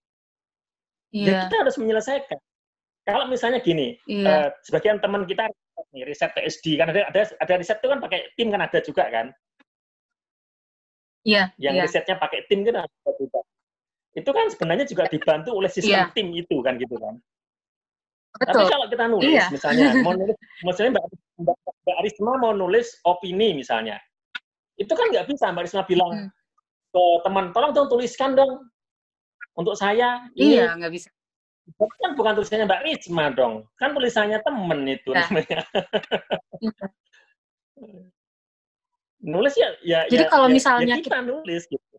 Yeah. 1.12 1.28
Dan 1.28 1.34
kita 1.52 1.56
harus 1.68 1.76
menyelesaikan. 1.76 2.40
Kalau 3.04 3.28
misalnya 3.28 3.60
gini, 3.60 4.00
yeah. 4.08 4.48
uh, 4.48 4.50
sebagian 4.64 5.04
teman 5.04 5.28
kita 5.28 5.52
nih, 5.92 6.08
riset 6.08 6.32
PSD 6.32 6.80
kan 6.80 6.96
ada 6.96 7.04
ada 7.12 7.36
ada 7.36 7.54
riset 7.60 7.84
itu 7.84 7.92
kan 7.92 8.00
pakai 8.00 8.32
tim 8.40 8.48
kan 8.48 8.64
ada 8.64 8.80
juga 8.80 9.12
kan? 9.12 9.28
Iya. 11.28 11.52
Yeah, 11.52 11.60
yang 11.60 11.76
yeah. 11.76 11.84
risetnya 11.84 12.16
pakai 12.16 12.48
tim 12.48 12.64
kan 12.64 12.88
ada 12.88 13.12
juga. 13.20 13.44
Itu 14.16 14.32
kan 14.32 14.48
sebenarnya 14.56 14.88
juga 14.88 15.12
dibantu 15.12 15.52
oleh 15.52 15.68
sistem 15.68 16.08
yeah. 16.08 16.16
tim 16.16 16.32
itu 16.32 16.64
kan 16.64 16.80
gitu 16.80 16.96
kan. 16.96 17.20
Betul. 18.40 18.66
Tapi 18.66 18.72
kalau 18.72 18.88
kita 18.90 19.06
nulis, 19.12 19.30
iya. 19.30 19.46
misalnya, 19.52 19.88
mau 20.02 20.16
nulis, 20.18 20.34
misalnya 20.66 20.92
Mbak, 20.98 21.06
Mbak, 22.04 22.12
Arisma 22.12 22.36
mau 22.36 22.52
nulis 22.52 23.00
opini 23.08 23.56
misalnya, 23.56 23.96
itu 24.76 24.92
kan 24.92 25.08
nggak 25.08 25.32
bisa 25.32 25.56
Mbak 25.56 25.64
Arisma 25.64 25.88
bilang 25.88 26.12
hmm. 26.12 26.30
ke 26.92 27.04
teman, 27.24 27.56
tolong 27.56 27.72
dong 27.72 27.88
tuliskan 27.88 28.36
dong 28.36 28.68
untuk 29.56 29.80
saya. 29.80 30.28
Iya, 30.36 30.76
nggak 30.76 30.92
bisa. 30.92 31.08
Kan 31.80 32.20
bukan 32.20 32.36
tulisannya 32.36 32.68
Mbak 32.68 32.84
Risma 32.84 33.32
dong, 33.32 33.64
kan 33.80 33.96
tulisannya 33.96 34.44
temen 34.44 34.80
itu 34.92 35.16
nah. 35.16 35.24
namanya. 35.32 35.64
nulis 39.24 39.56
ya 39.56 39.70
ya 39.82 40.00
jadi 40.12 40.28
ya, 40.28 40.30
kalau 40.30 40.48
ya, 40.52 40.54
misalnya 40.54 40.94
ya 40.94 40.98
kita, 41.00 41.08
kita 41.08 41.20
nulis 41.24 41.64
gitu 41.72 41.96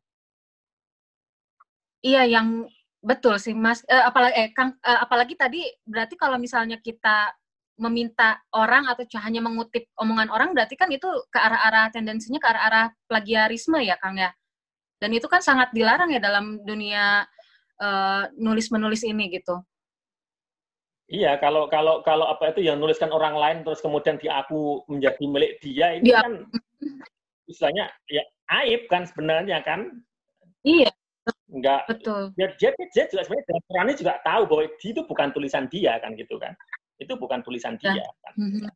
iya 2.05 2.23
yang 2.29 2.69
betul 3.01 3.41
sih 3.41 3.57
mas 3.57 3.81
eh, 3.89 4.05
apalagi 4.05 4.35
eh 4.37 4.49
kang 4.53 4.77
eh, 4.77 4.99
apalagi 5.01 5.35
tadi 5.35 5.65
berarti 5.89 6.15
kalau 6.21 6.37
misalnya 6.37 6.77
kita 6.85 7.33
meminta 7.75 8.39
orang 8.55 8.87
atau 8.87 9.03
hanya 9.27 9.43
mengutip 9.43 9.91
omongan 9.99 10.31
orang 10.31 10.55
berarti 10.55 10.79
kan 10.79 10.87
itu 10.95 11.07
ke 11.27 11.39
arah-arah 11.39 11.91
tendensinya 11.91 12.39
ke 12.39 12.47
arah-arah 12.47 12.95
plagiarisme 13.11 13.79
ya 13.83 13.99
Kang 13.99 14.19
ya. 14.19 14.31
Dan 15.03 15.11
itu 15.11 15.27
kan 15.27 15.43
sangat 15.43 15.75
dilarang 15.75 16.15
ya 16.15 16.23
dalam 16.23 16.63
dunia 16.63 17.27
uh, 17.83 18.23
nulis-menulis 18.39 19.03
ini 19.03 19.27
gitu. 19.35 19.59
Iya, 21.11 21.37
kalau 21.37 21.69
kalau 21.69 22.01
kalau 22.01 22.31
apa 22.31 22.57
itu 22.57 22.65
yang 22.65 22.81
nuliskan 22.81 23.13
orang 23.13 23.37
lain 23.37 23.59
terus 23.61 23.85
kemudian 23.85 24.17
diaku 24.17 24.87
menjadi 24.89 25.25
milik 25.29 25.61
dia 25.61 26.01
ini 26.01 26.09
dia, 26.09 26.25
kan 26.25 26.49
istilahnya 27.45 27.93
ya 28.09 28.25
aib 28.63 28.89
kan 28.89 29.05
sebenarnya 29.05 29.61
kan? 29.61 29.93
Iya. 30.65 30.89
Enggak. 31.53 31.85
Betul. 31.89 32.33
Dia, 32.37 32.53
dia, 32.57 32.73
dia 32.73 33.05
juga 33.09 33.23
sebenarnya 33.25 33.47
dalam 33.69 33.97
juga 33.97 34.15
tahu 34.25 34.43
bahwa 34.49 34.63
itu 34.81 35.01
bukan 35.05 35.29
tulisan 35.37 35.69
dia 35.69 36.01
kan 36.01 36.17
gitu 36.17 36.41
kan 36.41 36.57
itu 36.99 37.13
bukan 37.19 37.43
tulisan 37.43 37.75
dia. 37.81 37.95
Kan? 37.99 38.35
Mm-hmm. 38.39 38.69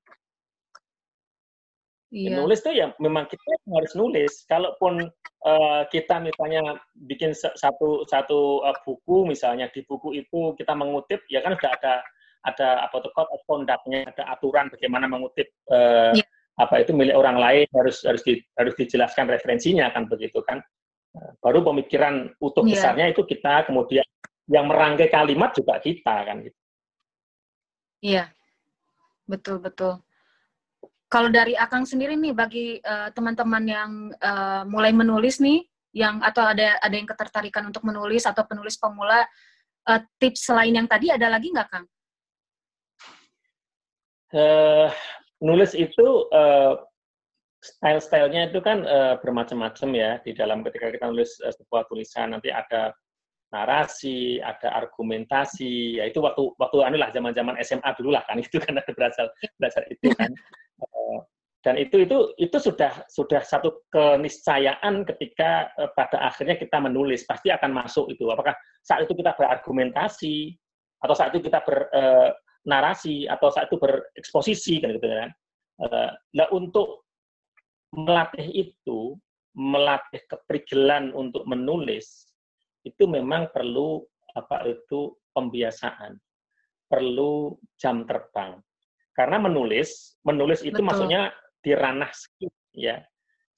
Iya. 2.08 2.40
Nulis 2.40 2.64
tuh 2.64 2.72
ya 2.72 2.96
memang 2.96 3.28
kita 3.28 3.44
harus 3.68 3.92
nulis. 3.92 4.48
Kalaupun 4.48 5.12
uh, 5.44 5.82
kita 5.92 6.24
misalnya 6.24 6.80
bikin 7.04 7.36
satu 7.36 8.08
satu 8.08 8.64
uh, 8.64 8.76
buku 8.80 9.28
misalnya 9.28 9.68
di 9.68 9.84
buku 9.84 10.16
itu 10.16 10.56
kita 10.56 10.72
mengutip 10.72 11.20
ya 11.28 11.44
kan 11.44 11.52
sudah 11.60 11.72
ada 11.76 11.94
ada 12.48 12.68
apa 12.88 12.96
tuh 13.04 13.12
code 13.12 13.28
of 13.28 13.44
conduct-nya, 13.44 14.08
ada 14.08 14.24
aturan 14.32 14.72
bagaimana 14.72 15.04
mengutip 15.04 15.52
uh, 15.68 16.16
yeah. 16.16 16.24
apa 16.56 16.80
itu 16.80 16.96
milik 16.96 17.12
orang 17.12 17.36
lain 17.36 17.68
harus 17.76 18.00
harus 18.08 18.24
di, 18.24 18.40
harus 18.56 18.72
dijelaskan 18.78 19.28
referensinya 19.28 19.92
kan 19.92 20.08
begitu 20.08 20.40
kan. 20.48 20.64
baru 21.42 21.64
pemikiran 21.64 22.30
utuh 22.38 22.62
yeah. 22.62 22.78
besarnya 22.78 23.06
itu 23.10 23.26
kita 23.26 23.66
kemudian 23.66 24.06
yang 24.48 24.70
merangkai 24.70 25.10
kalimat 25.10 25.50
juga 25.52 25.76
kita 25.82 26.24
kan 26.24 26.46
gitu. 26.46 26.57
Iya, 27.98 28.30
betul 29.26 29.58
betul. 29.58 29.98
Kalau 31.08 31.32
dari 31.32 31.56
Akang 31.56 31.88
sendiri 31.88 32.14
nih, 32.20 32.36
bagi 32.36 32.78
uh, 32.84 33.08
teman-teman 33.16 33.64
yang 33.64 33.90
uh, 34.20 34.62
mulai 34.68 34.92
menulis 34.92 35.40
nih, 35.40 35.64
yang 35.96 36.20
atau 36.20 36.44
ada 36.44 36.76
ada 36.78 36.94
yang 36.94 37.08
ketertarikan 37.08 37.64
untuk 37.64 37.80
menulis 37.82 38.28
atau 38.28 38.44
penulis 38.44 38.76
pemula, 38.76 39.24
uh, 39.88 40.00
tips 40.20 40.52
selain 40.52 40.76
yang 40.76 40.84
tadi 40.84 41.08
ada 41.08 41.32
lagi 41.32 41.48
nggak, 41.48 41.68
Kang? 41.72 41.86
Uh, 44.28 44.92
nulis 45.40 45.72
itu 45.72 46.28
uh, 46.28 46.76
style-stylenya 47.64 48.52
itu 48.52 48.60
kan 48.60 48.84
uh, 48.84 49.16
bermacam-macam 49.24 49.88
ya 49.96 50.10
di 50.20 50.36
dalam 50.36 50.60
ketika 50.60 50.92
kita 50.92 51.08
nulis 51.08 51.40
uh, 51.40 51.50
sebuah 51.50 51.88
tulisan 51.88 52.36
nanti 52.36 52.52
ada 52.52 52.92
narasi, 53.48 54.38
ada 54.44 54.76
argumentasi, 54.84 55.96
ya 56.00 56.04
itu 56.04 56.20
waktu 56.20 56.52
waktu 56.60 56.78
anilah 56.84 57.08
zaman-zaman 57.16 57.56
SMA 57.64 57.90
dulu 57.96 58.12
lah 58.12 58.22
kan 58.28 58.36
itu 58.44 58.60
kan 58.60 58.76
berasal 58.92 59.32
belajar 59.56 59.82
itu 59.88 60.12
kan. 60.12 60.30
Eh, 60.78 61.18
dan 61.64 61.74
itu 61.80 62.06
itu 62.06 62.18
itu 62.38 62.56
sudah 62.60 63.02
sudah 63.10 63.42
satu 63.42 63.82
keniscayaan 63.90 65.02
ketika 65.08 65.72
uh, 65.80 65.90
pada 65.96 66.30
akhirnya 66.30 66.54
kita 66.54 66.78
menulis 66.78 67.24
pasti 67.24 67.48
akan 67.50 67.72
masuk 67.72 68.12
itu. 68.12 68.28
Apakah 68.30 68.54
saat 68.84 69.08
itu 69.08 69.16
kita 69.16 69.34
berargumentasi 69.34 70.54
atau 71.02 71.14
saat 71.16 71.34
itu 71.34 71.48
kita 71.50 71.64
bernarasi 71.64 73.26
uh, 73.26 73.34
atau 73.34 73.48
saat 73.50 73.66
itu 73.72 73.80
bereksposisi 73.80 74.78
kan 74.78 74.94
gitu 74.94 75.08
kan. 75.08 75.30
Nah 76.34 76.46
untuk 76.50 77.06
melatih 77.94 78.50
itu, 78.50 79.16
melatih 79.56 80.22
keprigelan 80.28 81.10
untuk 81.16 81.46
menulis 81.48 82.27
itu 82.88 83.04
memang 83.04 83.52
perlu 83.52 84.00
apa 84.32 84.64
itu 84.64 85.12
pembiasaan, 85.36 86.16
perlu 86.88 87.56
jam 87.76 88.08
terbang. 88.08 88.56
Karena 89.12 89.42
menulis, 89.42 90.16
menulis 90.22 90.62
itu 90.62 90.78
Betul. 90.78 90.86
maksudnya 90.86 91.34
di 91.58 91.72
ranah 91.74 92.10
skill 92.14 92.54
ya. 92.72 93.02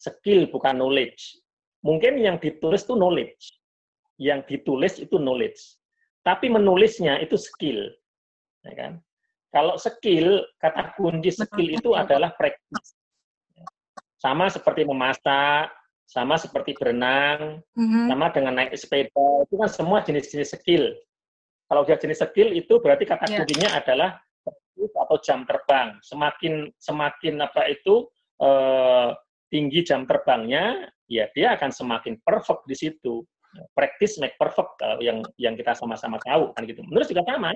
Skill 0.00 0.48
bukan 0.48 0.80
knowledge. 0.80 1.36
Mungkin 1.84 2.16
yang 2.20 2.36
ditulis 2.40 2.84
itu 2.84 2.96
knowledge. 2.96 3.60
Yang 4.16 4.40
ditulis 4.48 4.96
itu 5.00 5.16
knowledge. 5.20 5.60
Tapi 6.24 6.48
menulisnya 6.48 7.20
itu 7.20 7.36
skill. 7.36 7.92
Ya 8.64 8.72
kan? 8.76 8.92
Kalau 9.52 9.76
skill, 9.76 10.46
kata 10.62 10.96
kunci 10.96 11.32
skill 11.32 11.68
itu 11.76 11.92
adalah 11.92 12.32
practice. 12.36 12.96
Sama 14.20 14.52
seperti 14.52 14.84
memasak, 14.84 15.72
sama 16.10 16.34
seperti 16.34 16.74
berenang, 16.74 17.62
mm-hmm. 17.78 18.10
sama 18.10 18.34
dengan 18.34 18.58
naik 18.58 18.74
sepeda, 18.74 19.46
itu 19.46 19.54
kan 19.54 19.70
semua 19.70 20.02
jenis-jenis 20.02 20.58
skill. 20.58 20.90
Kalau 21.70 21.86
dia 21.86 21.94
jenis 22.02 22.18
skill 22.18 22.50
itu 22.50 22.82
berarti 22.82 23.06
kata 23.06 23.30
yeah. 23.30 23.38
kuncinya 23.38 23.70
adalah 23.78 24.10
atau 24.74 25.16
jam 25.22 25.46
terbang. 25.46 25.94
Semakin 26.02 26.66
semakin 26.82 27.38
apa 27.38 27.70
itu 27.70 28.10
uh, 28.42 29.14
tinggi 29.54 29.86
jam 29.86 30.02
terbangnya, 30.02 30.90
ya 31.06 31.30
dia 31.30 31.54
akan 31.54 31.70
semakin 31.70 32.18
perfect 32.26 32.66
di 32.66 32.74
situ. 32.74 33.22
Practice 33.78 34.18
make 34.18 34.34
perfect 34.34 34.82
uh, 34.82 34.98
yang 34.98 35.22
yang 35.38 35.54
kita 35.54 35.78
sama-sama 35.78 36.18
tahu 36.26 36.50
kan 36.58 36.66
gitu. 36.66 36.82
Menurut 36.90 37.06
juga 37.06 37.22
sama. 37.22 37.54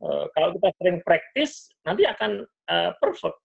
Uh, 0.00 0.24
kalau 0.32 0.56
kita 0.56 0.72
sering 0.80 1.04
practice, 1.04 1.68
nanti 1.84 2.08
akan 2.08 2.48
uh, 2.72 2.96
perfect. 2.96 3.36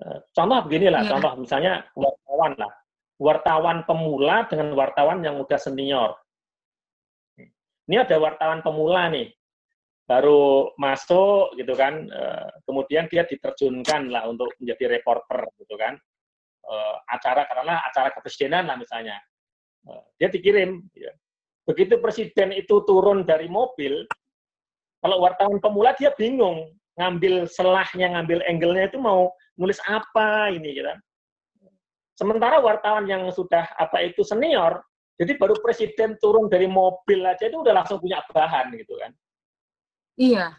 Uh, 0.00 0.24
contoh 0.32 0.64
beginilah, 0.64 1.04
yeah. 1.04 1.10
contoh 1.12 1.32
misalnya 1.36 1.84
wartawan 1.92 2.56
lah 2.56 2.72
wartawan 3.20 3.84
pemula 3.84 4.48
dengan 4.48 4.72
wartawan 4.72 5.20
yang 5.20 5.36
udah 5.36 5.60
senior. 5.60 6.16
Ini 7.84 8.08
ada 8.08 8.16
wartawan 8.16 8.64
pemula 8.64 9.12
nih, 9.12 9.28
baru 10.08 10.72
masuk 10.80 11.52
gitu 11.60 11.76
kan, 11.76 12.08
eh, 12.08 12.48
kemudian 12.64 13.06
dia 13.12 13.28
diterjunkan 13.28 14.08
lah 14.08 14.24
untuk 14.24 14.48
menjadi 14.56 14.96
reporter 14.96 15.44
gitu 15.60 15.76
kan, 15.76 16.00
eh, 16.64 16.96
acara 17.12 17.44
karena 17.44 17.84
acara 17.84 18.08
kepresidenan 18.16 18.64
lah 18.64 18.80
misalnya, 18.80 19.20
eh, 19.84 20.02
dia 20.16 20.32
dikirim. 20.32 20.80
Ya. 20.96 21.12
Begitu 21.68 22.00
presiden 22.00 22.56
itu 22.56 22.80
turun 22.88 23.28
dari 23.28 23.50
mobil, 23.52 24.08
kalau 25.04 25.20
wartawan 25.20 25.60
pemula 25.60 25.92
dia 25.98 26.14
bingung 26.16 26.72
ngambil 26.96 27.44
selahnya, 27.44 28.16
ngambil 28.16 28.40
angle-nya 28.48 28.88
itu 28.88 28.98
mau 29.02 29.28
nulis 29.60 29.76
apa 29.84 30.48
ini 30.56 30.78
gitu 30.78 30.88
kan. 30.88 30.98
Sementara 32.20 32.60
wartawan 32.60 33.08
yang 33.08 33.32
sudah 33.32 33.64
apa 33.80 34.04
itu 34.04 34.20
senior, 34.20 34.84
jadi 35.16 35.40
baru 35.40 35.56
presiden 35.64 36.20
turun 36.20 36.52
dari 36.52 36.68
mobil 36.68 37.24
aja 37.24 37.48
itu 37.48 37.64
udah 37.64 37.80
langsung 37.80 37.96
punya 37.96 38.20
bahan 38.28 38.76
gitu 38.76 38.92
kan. 39.00 39.16
Iya. 40.20 40.52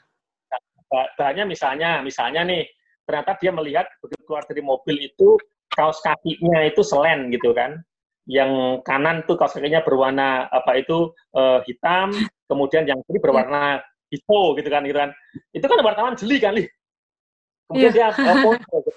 bahannya 0.91 1.45
misalnya, 1.47 2.01
misalnya 2.01 2.41
nih, 2.49 2.65
ternyata 3.05 3.37
dia 3.37 3.53
melihat 3.53 3.85
begitu 4.01 4.25
keluar 4.25 4.43
dari 4.49 4.59
mobil 4.65 5.05
itu 5.05 5.37
kaos 5.71 6.01
kakinya 6.01 6.65
itu 6.65 6.81
selen 6.81 7.29
gitu 7.29 7.53
kan. 7.53 7.77
Yang 8.25 8.81
kanan 8.81 9.21
tuh 9.29 9.37
kaos 9.37 9.53
kakinya 9.53 9.85
berwarna 9.85 10.49
apa 10.49 10.81
itu 10.81 11.13
uh, 11.37 11.61
hitam, 11.69 12.09
kemudian 12.49 12.89
yang 12.89 12.97
kiri 13.05 13.21
berwarna 13.21 13.85
hijau 14.09 14.57
gitu 14.57 14.67
kan, 14.67 14.81
gitu 14.81 14.97
kan. 14.97 15.13
Itu 15.53 15.65
kan 15.69 15.77
wartawan 15.85 16.17
jeli 16.17 16.41
kan, 16.41 16.57
nih. 16.57 16.67
Kemudian 17.69 17.93
iya. 17.93 18.09
dia 18.11 18.17
uh, 18.17 18.37
foto, 18.49 18.89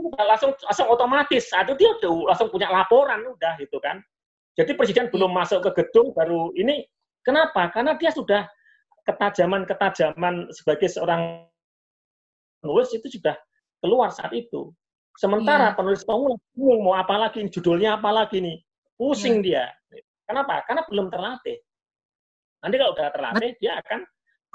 langsung 0.00 0.56
langsung 0.64 0.88
otomatis 0.88 1.52
itu 1.52 1.72
dia 1.76 1.90
udah 2.00 2.32
langsung 2.32 2.48
punya 2.48 2.72
laporan 2.72 3.20
udah 3.24 3.60
gitu 3.60 3.76
kan. 3.78 4.00
Jadi 4.56 4.76
presiden 4.76 5.08
belum 5.08 5.32
masuk 5.32 5.64
ke 5.68 5.84
gedung 5.84 6.12
baru 6.12 6.52
ini 6.56 6.84
kenapa? 7.24 7.72
Karena 7.72 7.96
dia 7.96 8.12
sudah 8.12 8.48
ketajaman-ketajaman 9.08 10.52
sebagai 10.52 10.88
seorang 10.88 11.44
penulis 12.62 12.92
itu 12.94 13.18
sudah 13.18 13.36
keluar 13.82 14.08
saat 14.14 14.32
itu. 14.32 14.70
Sementara 15.18 15.72
yeah. 15.72 15.76
penulis 15.76 16.06
pemula 16.08 16.40
bingung 16.56 16.80
mau 16.88 16.96
apa 16.96 17.28
lagi, 17.28 17.44
judulnya 17.52 18.00
apa 18.00 18.08
lagi 18.08 18.40
nih, 18.40 18.56
pusing 18.96 19.44
yeah. 19.44 19.68
dia. 19.92 20.04
Kenapa? 20.24 20.64
Karena 20.64 20.88
belum 20.88 21.12
terlatih. 21.12 21.60
Nanti 22.64 22.74
kalau 22.80 22.96
udah 22.96 23.08
terlatih, 23.12 23.50
dia 23.60 23.76
akan 23.76 24.00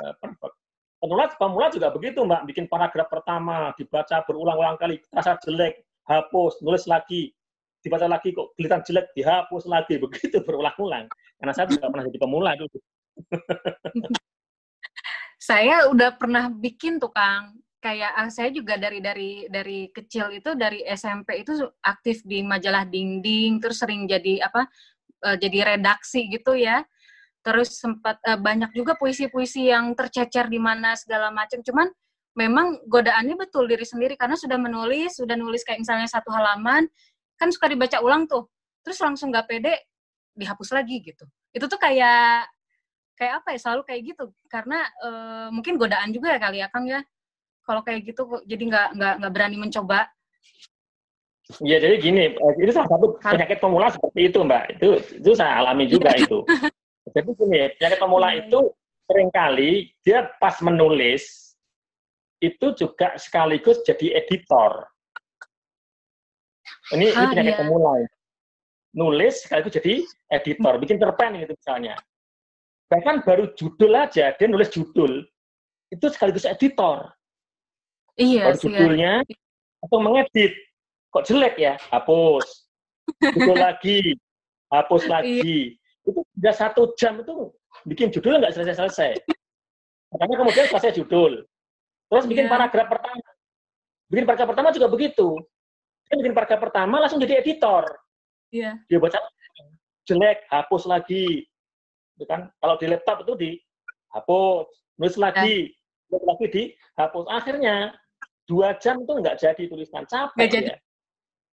uh, 0.02 0.13
perfect. 0.17 0.57
Penulis 0.98 1.34
pemula 1.38 1.70
juga 1.70 1.94
begitu, 1.94 2.26
Mbak. 2.26 2.42
Bikin 2.50 2.66
paragraf 2.66 3.08
pertama, 3.10 3.70
dibaca 3.78 4.26
berulang-ulang 4.26 4.82
kali, 4.82 4.98
terasa 5.14 5.38
jelek, 5.46 5.86
hapus, 6.10 6.58
nulis 6.66 6.90
lagi, 6.90 7.30
dibaca 7.86 8.10
lagi 8.10 8.34
kok 8.34 8.58
kelihatan 8.58 8.82
jelek, 8.82 9.14
dihapus 9.14 9.70
lagi, 9.70 10.00
begitu 10.04 10.42
berulang-ulang. 10.42 11.06
Karena 11.38 11.54
saya 11.54 11.70
juga 11.70 11.94
pernah 11.94 12.06
jadi 12.10 12.20
pemula 12.20 12.52
dulu. 12.58 12.78
saya 15.50 15.86
udah 15.94 16.18
pernah 16.18 16.50
bikin 16.50 16.98
tuh, 16.98 17.14
Kang. 17.14 17.62
Kayak 17.78 18.12
ah, 18.18 18.30
saya 18.34 18.50
juga 18.50 18.74
dari 18.74 18.98
dari 18.98 19.46
dari 19.54 19.94
kecil 19.94 20.34
itu 20.34 20.58
dari 20.58 20.82
SMP 20.82 21.46
itu 21.46 21.62
aktif 21.86 22.26
di 22.26 22.42
majalah 22.42 22.90
dinding, 22.90 23.62
terus 23.62 23.78
sering 23.86 24.10
jadi 24.10 24.50
apa? 24.50 24.66
Eh, 25.18 25.38
jadi 25.42 25.74
redaksi 25.74 26.30
gitu 26.30 26.54
ya 26.54 26.86
terus 27.48 27.80
sempat 27.80 28.20
uh, 28.28 28.36
banyak 28.36 28.76
juga 28.76 29.00
puisi-puisi 29.00 29.72
yang 29.72 29.96
tercecer 29.96 30.52
di 30.52 30.60
mana 30.60 31.00
segala 31.00 31.32
macam. 31.32 31.64
Cuman 31.64 31.88
memang 32.36 32.84
godaannya 32.84 33.40
betul 33.40 33.72
diri 33.72 33.88
sendiri. 33.88 34.20
Karena 34.20 34.36
sudah 34.36 34.60
menulis 34.60 35.16
sudah 35.16 35.40
nulis 35.40 35.64
kayak 35.64 35.80
misalnya 35.80 36.12
satu 36.12 36.28
halaman 36.36 36.92
kan 37.40 37.48
suka 37.48 37.72
dibaca 37.72 38.04
ulang 38.04 38.28
tuh. 38.28 38.52
Terus 38.84 39.00
langsung 39.00 39.32
nggak 39.32 39.48
pede 39.48 39.80
dihapus 40.36 40.76
lagi 40.76 41.00
gitu. 41.00 41.24
Itu 41.56 41.72
tuh 41.72 41.80
kayak 41.80 42.52
kayak 43.16 43.34
apa 43.40 43.56
ya 43.56 43.60
selalu 43.64 43.82
kayak 43.88 44.02
gitu. 44.12 44.26
Karena 44.52 44.84
uh, 45.08 45.48
mungkin 45.56 45.80
godaan 45.80 46.12
juga 46.12 46.36
ya 46.36 46.40
kali 46.44 46.60
ya 46.60 46.68
kang 46.68 46.84
ya. 46.84 47.00
Kalau 47.64 47.80
kayak 47.80 48.12
gitu 48.12 48.44
jadi 48.44 48.64
nggak 48.68 48.88
nggak 49.00 49.14
nggak 49.24 49.32
berani 49.32 49.56
mencoba. 49.56 50.12
Iya, 51.64 51.80
jadi 51.80 51.96
gini, 52.04 52.36
eh, 52.36 52.54
itu 52.60 52.76
salah 52.76 52.92
satu 52.92 53.16
penyakit 53.24 53.64
pemula 53.64 53.88
seperti 53.88 54.28
itu, 54.28 54.44
Mbak. 54.44 54.64
Itu 54.68 54.88
itu 55.16 55.32
saya 55.32 55.64
alami 55.64 55.88
juga 55.88 56.12
iya. 56.12 56.28
itu. 56.28 56.44
Jadi 57.17 57.30
gini, 57.34 57.62
penyakit 57.82 57.97
pemula 57.97 58.30
iya. 58.30 58.45
itu 58.45 58.60
sering 59.10 59.30
kali 59.34 59.89
dia 60.06 60.30
pas 60.38 60.53
menulis 60.62 61.56
itu 62.38 62.77
juga 62.77 63.17
sekaligus 63.17 63.82
jadi 63.82 64.21
editor. 64.21 64.86
Ini, 66.93 67.10
ah, 67.17 67.25
ini 67.25 67.25
penyakit 67.34 67.53
iya. 67.58 67.62
pemula. 67.65 67.91
Nulis 68.93 69.41
sekaligus 69.41 69.73
jadi 69.73 70.06
editor, 70.30 70.77
hmm. 70.77 70.82
bikin 70.86 70.97
cerpen 71.01 71.41
gitu 71.41 71.53
misalnya. 71.58 71.95
Bahkan 72.93 73.25
baru 73.25 73.49
judul 73.58 73.97
aja, 73.97 74.38
dia 74.38 74.47
nulis 74.47 74.69
judul, 74.69 75.25
itu 75.89 76.06
sekaligus 76.13 76.45
editor. 76.45 77.10
Iya, 78.13 78.53
baru 78.53 78.58
judulnya, 78.62 79.13
iya. 79.25 79.38
atau 79.82 79.97
mengedit 79.97 80.53
kok 81.17 81.25
jelek 81.25 81.56
ya 81.58 81.73
hapus 81.89 82.69
judul 83.34 83.58
lagi 83.58 84.13
hapus 84.69 85.03
iya. 85.08 85.12
lagi 85.17 85.58
itu 85.73 85.87
sudah 86.38 86.54
satu 86.54 86.93
jam 86.95 87.17
itu 87.21 87.50
bikin 87.89 88.13
judul 88.13 88.38
nggak 88.38 88.54
selesai 88.54 88.78
selesai 88.78 89.12
makanya 90.13 90.36
kemudian 90.45 90.67
selesai 90.69 90.93
judul 90.93 91.43
terus 92.08 92.26
bikin 92.30 92.45
yeah. 92.45 92.54
paragraf 92.54 92.88
pertama 92.88 93.28
bikin 94.08 94.26
paragraf 94.30 94.47
pertama 94.54 94.69
juga 94.69 94.88
begitu 94.88 95.28
dia 96.08 96.15
bikin 96.21 96.36
paragraf 96.38 96.62
pertama 96.62 96.95
langsung 97.02 97.19
jadi 97.19 97.41
editor 97.41 97.84
yeah. 98.54 98.78
dia 98.86 99.02
baca 99.02 99.17
jelek 100.06 100.45
hapus 100.47 100.86
lagi 100.86 101.43
itu 102.17 102.26
kan 102.30 102.54
kalau 102.62 102.78
di 102.78 102.86
laptop 102.86 103.26
itu 103.26 103.34
di 103.36 103.52
hapus 104.13 104.69
nulis 105.02 105.17
lagi 105.17 105.73
yeah. 105.73 106.10
nulis 106.13 106.26
lagi 106.30 106.45
di 106.54 106.63
hapus 106.95 107.26
akhirnya 107.34 107.97
dua 108.47 108.78
jam 108.80 109.04
itu 109.04 109.12
nggak 109.12 109.41
jadi 109.41 109.63
tulisan 109.67 110.06
capek 110.08 110.38
nggak 110.38 110.52
jadi. 110.54 110.69
ya 110.69 110.78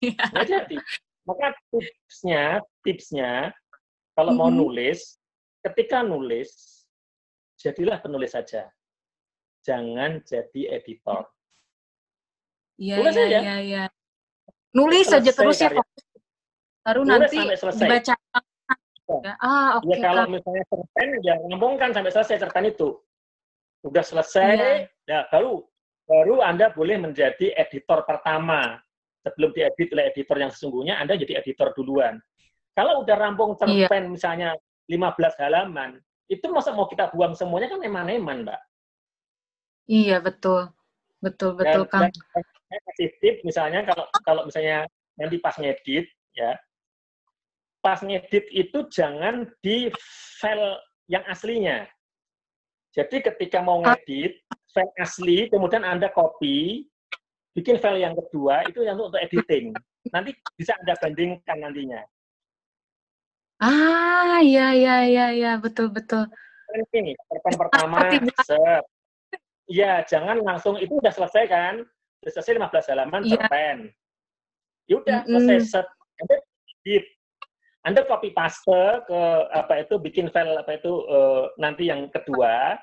Nggak 0.00 0.46
jadi. 0.48 0.76
Maka 1.28 1.46
tipsnya, 1.68 2.44
tipsnya 2.82 3.52
kalau 4.20 4.36
mm 4.36 4.36
-hmm. 4.36 4.44
mau 4.44 4.50
mm-hmm. 4.52 4.60
nulis, 4.60 5.00
ketika 5.64 6.04
nulis, 6.04 6.50
jadilah 7.56 7.96
penulis 8.04 8.36
saja. 8.36 8.68
Jangan 9.64 10.20
jadi 10.28 10.76
editor. 10.76 11.24
Iya, 12.76 12.96
iya, 13.00 13.24
iya, 13.40 13.56
iya. 13.60 13.84
Nulis 14.76 15.08
saja 15.08 15.32
terus 15.32 15.56
ya, 15.60 15.72
baru 16.84 17.04
nanti 17.04 17.36
dibaca. 17.44 18.14
Ya. 19.10 19.34
Ah, 19.42 19.76
oke. 19.76 19.90
Okay, 19.90 19.98
ya, 19.98 20.06
kalau 20.06 20.24
misalnya 20.30 20.64
cerpen, 20.70 21.08
ya 21.20 21.34
ngomongkan 21.50 21.90
sampai 21.90 22.12
selesai 22.14 22.40
cerpen 22.46 22.70
itu. 22.70 22.96
Udah 23.84 24.04
selesai, 24.04 24.54
yeah. 24.56 24.78
ya 25.08 25.18
baru 25.32 25.64
baru 26.06 26.44
Anda 26.44 26.70
boleh 26.72 27.00
menjadi 27.00 27.52
editor 27.56 28.06
pertama 28.06 28.78
sebelum 29.26 29.50
diedit 29.52 29.90
oleh 29.92 30.08
editor 30.14 30.36
yang 30.40 30.52
sesungguhnya, 30.52 31.00
Anda 31.02 31.18
jadi 31.18 31.42
editor 31.42 31.74
duluan. 31.74 32.22
Kalau 32.80 33.04
udah 33.04 33.16
rampung 33.20 33.52
cerpen 33.60 34.08
iya. 34.08 34.08
misalnya 34.08 34.48
15 34.88 35.36
halaman, 35.36 36.00
itu 36.32 36.48
masa 36.48 36.72
mau 36.72 36.88
kita 36.88 37.12
buang 37.12 37.36
semuanya 37.36 37.68
kan 37.68 37.84
eman-eman, 37.84 38.48
Mbak. 38.48 38.60
Iya, 39.84 40.24
betul. 40.24 40.72
Betul, 41.20 41.60
betul, 41.60 41.84
Kang. 41.92 42.08
Saya 42.08 42.80
kasih 42.88 43.12
tip 43.20 43.36
misalnya 43.44 43.84
kalau 43.84 44.08
kalau 44.24 44.42
misalnya 44.48 44.88
nanti 45.20 45.36
pas 45.36 45.52
ngedit 45.60 46.08
ya. 46.32 46.56
Pas 47.84 48.00
ngedit 48.00 48.48
itu 48.48 48.88
jangan 48.88 49.44
di 49.60 49.92
file 50.40 50.80
yang 51.12 51.20
aslinya. 51.28 51.84
Jadi 52.96 53.20
ketika 53.28 53.60
mau 53.60 53.84
ah. 53.84 53.92
ngedit, 53.92 54.40
file 54.72 54.94
asli, 55.04 55.52
kemudian 55.52 55.84
Anda 55.84 56.08
copy, 56.08 56.88
bikin 57.52 57.76
file 57.76 58.00
yang 58.00 58.16
kedua 58.16 58.64
itu 58.64 58.88
yang 58.88 58.96
untuk 58.96 59.20
editing. 59.20 59.76
Nanti 60.16 60.32
bisa 60.56 60.72
Anda 60.80 60.96
bandingkan 60.96 61.60
nantinya. 61.60 62.00
Ah, 63.60 64.40
iya 64.40 64.72
iya 64.72 64.96
iya 65.04 65.26
iya, 65.36 65.52
betul 65.60 65.92
betul. 65.92 66.24
Ini 66.72 67.12
pertemuan 67.28 67.58
pertama, 67.60 67.98
set. 68.40 68.84
Iya, 69.68 70.02
jangan 70.08 70.40
langsung 70.40 70.80
itu 70.80 70.96
udah 70.96 71.12
selesai 71.12 71.44
kan? 71.46 71.74
Udah 72.24 72.32
selesai 72.34 72.56
15 72.56 72.90
halaman 72.90 73.22
ya. 73.28 73.36
cerpen. 73.36 73.78
Ya 74.88 74.94
udah 74.98 75.18
mm 75.22 75.26
-hmm. 75.28 75.44
selesai 75.44 75.58
set. 75.68 75.86
Anda 76.24 76.36
edit. 76.80 77.04
Anda 77.80 78.00
copy 78.04 78.32
paste 78.32 78.82
ke 79.08 79.20
apa 79.52 79.84
itu 79.84 79.96
bikin 79.96 80.28
file 80.28 80.56
apa 80.60 80.76
itu 80.76 81.04
uh, 81.08 81.48
nanti 81.56 81.88
yang 81.88 82.12
kedua 82.12 82.76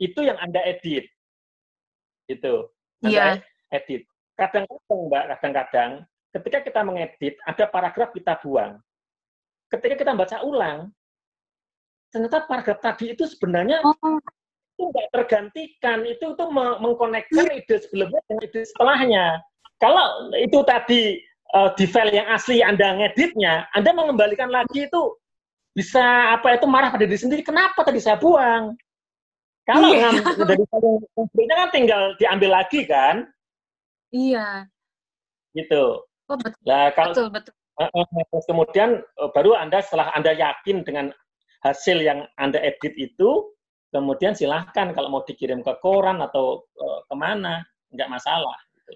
itu 0.00 0.20
yang 0.20 0.36
Anda 0.40 0.60
edit. 0.64 1.08
Itu. 2.28 2.68
Iya 3.04 3.40
edit. 3.72 4.04
Kadang-kadang, 4.36 5.00
Mbak, 5.08 5.24
kadang-kadang 5.36 5.90
ketika 6.32 6.58
kita 6.64 6.80
mengedit, 6.84 7.34
ada 7.44 7.64
paragraf 7.68 8.10
kita 8.12 8.40
buang. 8.40 8.80
Ketika 9.70 9.94
kita 9.94 10.12
baca 10.18 10.36
ulang, 10.42 10.90
ternyata 12.10 12.44
paragraf 12.50 12.82
tadi 12.82 13.14
itu 13.14 13.24
sebenarnya 13.30 13.80
oh. 13.86 14.18
itu 14.74 14.82
nggak 14.90 15.08
tergantikan, 15.14 16.02
itu 16.02 16.34
itu 16.34 16.44
mengkonekkan 16.52 17.46
hmm. 17.46 17.58
ide 17.62 17.76
sebelumnya 17.86 18.20
dengan 18.26 18.42
ide 18.42 18.60
setelahnya. 18.66 19.26
Kalau 19.78 20.34
itu 20.36 20.58
tadi 20.66 21.00
uh, 21.54 21.70
di 21.78 21.86
file 21.86 22.18
yang 22.18 22.28
asli 22.34 22.60
Anda 22.60 22.98
ngeditnya, 22.98 23.70
Anda 23.72 23.94
mengembalikan 23.94 24.50
lagi 24.50 24.90
itu 24.90 25.16
bisa 25.70 26.34
apa 26.34 26.58
itu 26.58 26.66
marah 26.66 26.90
pada 26.90 27.06
diri 27.06 27.16
sendiri. 27.16 27.46
Kenapa 27.46 27.86
tadi 27.86 28.02
saya 28.02 28.18
buang? 28.18 28.74
Kalau 29.64 29.94
iya. 29.94 30.10
dari 30.50 30.64
file 30.66 30.88
yang 31.46 31.58
kan 31.62 31.70
tinggal 31.70 32.02
diambil 32.18 32.58
lagi 32.58 32.82
kan, 32.90 33.30
Iya. 34.10 34.66
Gitu. 35.54 35.82
Oh, 36.30 36.38
betul. 36.38 36.62
Nah, 36.66 36.90
kalau 36.94 37.14
betul, 37.14 37.28
betul. 37.30 37.54
Uh, 37.80 38.04
kemudian 38.44 39.00
uh, 39.16 39.32
baru 39.32 39.56
Anda 39.56 39.80
setelah 39.80 40.12
Anda 40.12 40.36
yakin 40.36 40.84
dengan 40.84 41.08
hasil 41.64 42.04
yang 42.04 42.28
Anda 42.36 42.60
edit 42.60 42.92
itu, 43.00 43.56
kemudian 43.88 44.36
silahkan 44.36 44.92
kalau 44.92 45.08
mau 45.08 45.24
dikirim 45.24 45.64
ke 45.64 45.72
koran 45.80 46.20
atau 46.20 46.68
ke 47.08 47.14
mana, 47.16 47.64
nggak 47.92 48.12
masalah. 48.12 48.56
Gitu. 48.76 48.92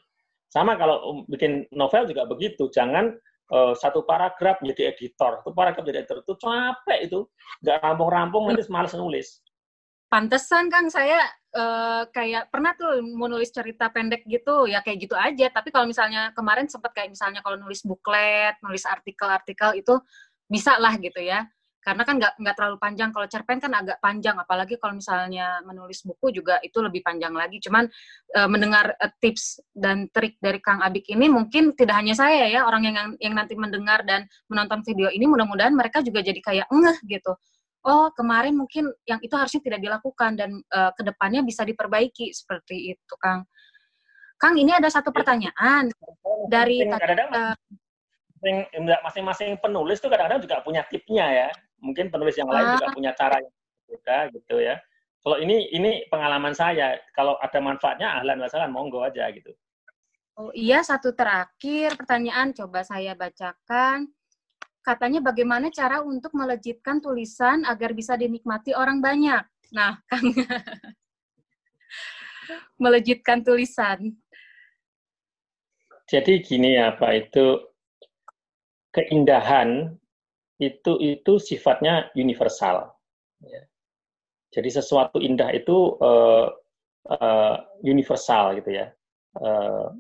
Sama 0.53 0.77
kalau 0.77 0.97
um, 1.01 1.19
bikin 1.33 1.65
novel 1.73 2.05
juga 2.05 2.29
begitu, 2.29 2.69
jangan 2.69 3.17
satu 3.55 4.09
paragraf 4.09 4.59
menjadi 4.65 4.97
editor, 4.97 5.45
satu 5.45 5.53
paragraf 5.53 5.85
jadi 5.85 6.01
editor 6.03 6.25
itu 6.25 6.35
capek 6.41 6.99
itu, 7.07 7.21
nggak 7.61 7.77
rampung-rampung 7.85 8.49
nanti 8.49 8.65
malas 8.73 8.97
nulis 8.97 9.44
pantesan 10.15 10.71
kan 10.71 10.87
saya 10.87 11.19
uh, 11.59 12.07
kayak 12.15 12.47
pernah 12.55 12.71
tuh 12.79 13.03
mau 13.19 13.27
nulis 13.27 13.51
cerita 13.51 13.91
pendek 13.91 14.23
gitu. 14.31 14.71
Ya 14.71 14.79
kayak 14.79 15.11
gitu 15.11 15.19
aja. 15.19 15.51
Tapi 15.51 15.75
kalau 15.75 15.91
misalnya 15.91 16.31
kemarin 16.39 16.71
sempat 16.71 16.95
kayak 16.95 17.11
misalnya 17.11 17.43
kalau 17.43 17.59
nulis 17.59 17.83
buklet 17.83 18.55
nulis 18.63 18.87
artikel-artikel 18.87 19.83
itu 19.83 19.99
bisa 20.47 20.79
lah 20.79 20.95
gitu 21.03 21.19
ya. 21.19 21.43
Karena 21.83 22.07
kan 22.07 22.17
nggak 22.23 22.39
nggak 22.39 22.55
terlalu 22.55 22.79
panjang. 22.79 23.11
Kalau 23.11 23.27
cerpen 23.27 23.59
kan 23.59 23.75
agak 23.75 23.99
panjang. 23.99 24.39
Apalagi 24.39 24.79
kalau 24.79 24.95
misalnya 24.95 25.59
menulis 25.67 26.07
buku 26.07 26.31
juga 26.31 26.63
itu 26.63 26.79
lebih 26.79 27.03
panjang 27.03 27.35
lagi. 27.35 27.59
Cuman 27.59 27.83
uh, 28.39 28.47
mendengar 28.47 28.95
uh, 28.95 29.11
tips 29.19 29.67
dan 29.75 30.07
trik 30.15 30.39
dari 30.39 30.63
Kang 30.63 30.79
Abik 30.79 31.11
ini 31.11 31.27
mungkin 31.27 31.75
tidak 31.75 31.99
hanya 31.99 32.15
saya 32.15 32.47
ya 32.47 32.63
orang 32.63 32.87
yang 32.87 32.97
yang 33.19 33.35
nanti 33.35 33.59
mendengar 33.59 34.07
dan 34.07 34.31
menonton 34.47 34.87
video 34.87 35.11
ini 35.11 35.27
mudah-mudahan 35.27 35.75
mereka 35.75 36.07
juga 36.07 36.23
jadi 36.23 36.39
kayak 36.39 36.71
ngeh 36.71 36.99
gitu 37.19 37.35
oh 37.85 38.09
kemarin 38.17 38.57
mungkin 38.57 38.89
yang 39.05 39.21
itu 39.21 39.33
harusnya 39.37 39.61
tidak 39.61 39.81
dilakukan 39.85 40.37
dan 40.37 40.51
uh, 40.73 40.91
ke 40.97 41.03
depannya 41.05 41.45
bisa 41.45 41.63
diperbaiki 41.63 42.33
seperti 42.33 42.97
itu, 42.97 43.15
Kang. 43.21 43.45
Kang, 44.41 44.59
ini 44.59 44.75
ada 44.75 44.91
satu 44.91 45.15
pertanyaan 45.15 45.89
dari 46.51 46.85
kadang-kadang 46.85 47.31
uh, 47.33 47.55
masing-masing 49.05 49.57
penulis 49.61 50.03
tuh 50.03 50.11
kadang-kadang 50.13 50.43
juga 50.43 50.61
punya 50.65 50.83
tipnya 50.89 51.27
ya. 51.31 51.49
Mungkin 51.81 52.09
penulis 52.09 52.35
yang 52.37 52.49
lain 52.49 52.65
uh, 52.65 52.73
juga 52.77 52.89
ah. 52.91 52.95
punya 52.97 53.13
cara 53.15 53.37
yang 53.41 53.55
berbeda 53.85 54.19
gitu 54.37 54.57
ya. 54.61 54.77
Kalau 55.25 55.41
ini 55.41 55.73
ini 55.73 56.05
pengalaman 56.13 56.53
saya, 56.53 57.01
kalau 57.17 57.41
ada 57.41 57.57
manfaatnya 57.57 58.21
ahlan 58.21 58.45
wasalan 58.45 58.69
monggo 58.69 59.01
aja 59.01 59.33
gitu. 59.33 59.53
Oh 60.35 60.51
iya, 60.53 60.83
satu 60.83 61.15
terakhir 61.15 61.95
pertanyaan 61.97 62.53
coba 62.53 62.83
saya 62.83 63.15
bacakan 63.15 64.11
katanya 64.85 65.25
bagaimana 65.25 65.73
cara 65.73 66.05
untuk 66.05 66.37
melejitkan 66.37 67.01
tulisan 67.01 67.65
agar 67.65 67.97
bisa 67.97 68.15
dinikmati 68.21 68.77
orang 68.77 69.01
banyak. 69.01 69.43
Nah, 69.73 69.97
Kang, 70.13 70.29
melejitkan 72.77 73.41
tulisan. 73.41 74.13
Jadi 76.05 76.45
gini 76.45 76.77
ya 76.77 76.93
Pak, 76.93 77.13
itu 77.17 77.65
keindahan 78.93 79.97
itu 80.61 80.93
itu 81.01 81.33
sifatnya 81.41 82.13
universal. 82.13 82.93
Ya. 83.41 83.65
Jadi 84.55 84.69
sesuatu 84.71 85.19
indah 85.19 85.51
itu 85.51 85.99
uh, 85.99 86.47
uh, 87.09 87.57
universal 87.83 88.61
gitu 88.61 88.71
ya. 88.71 88.93
Uh, 89.35 89.91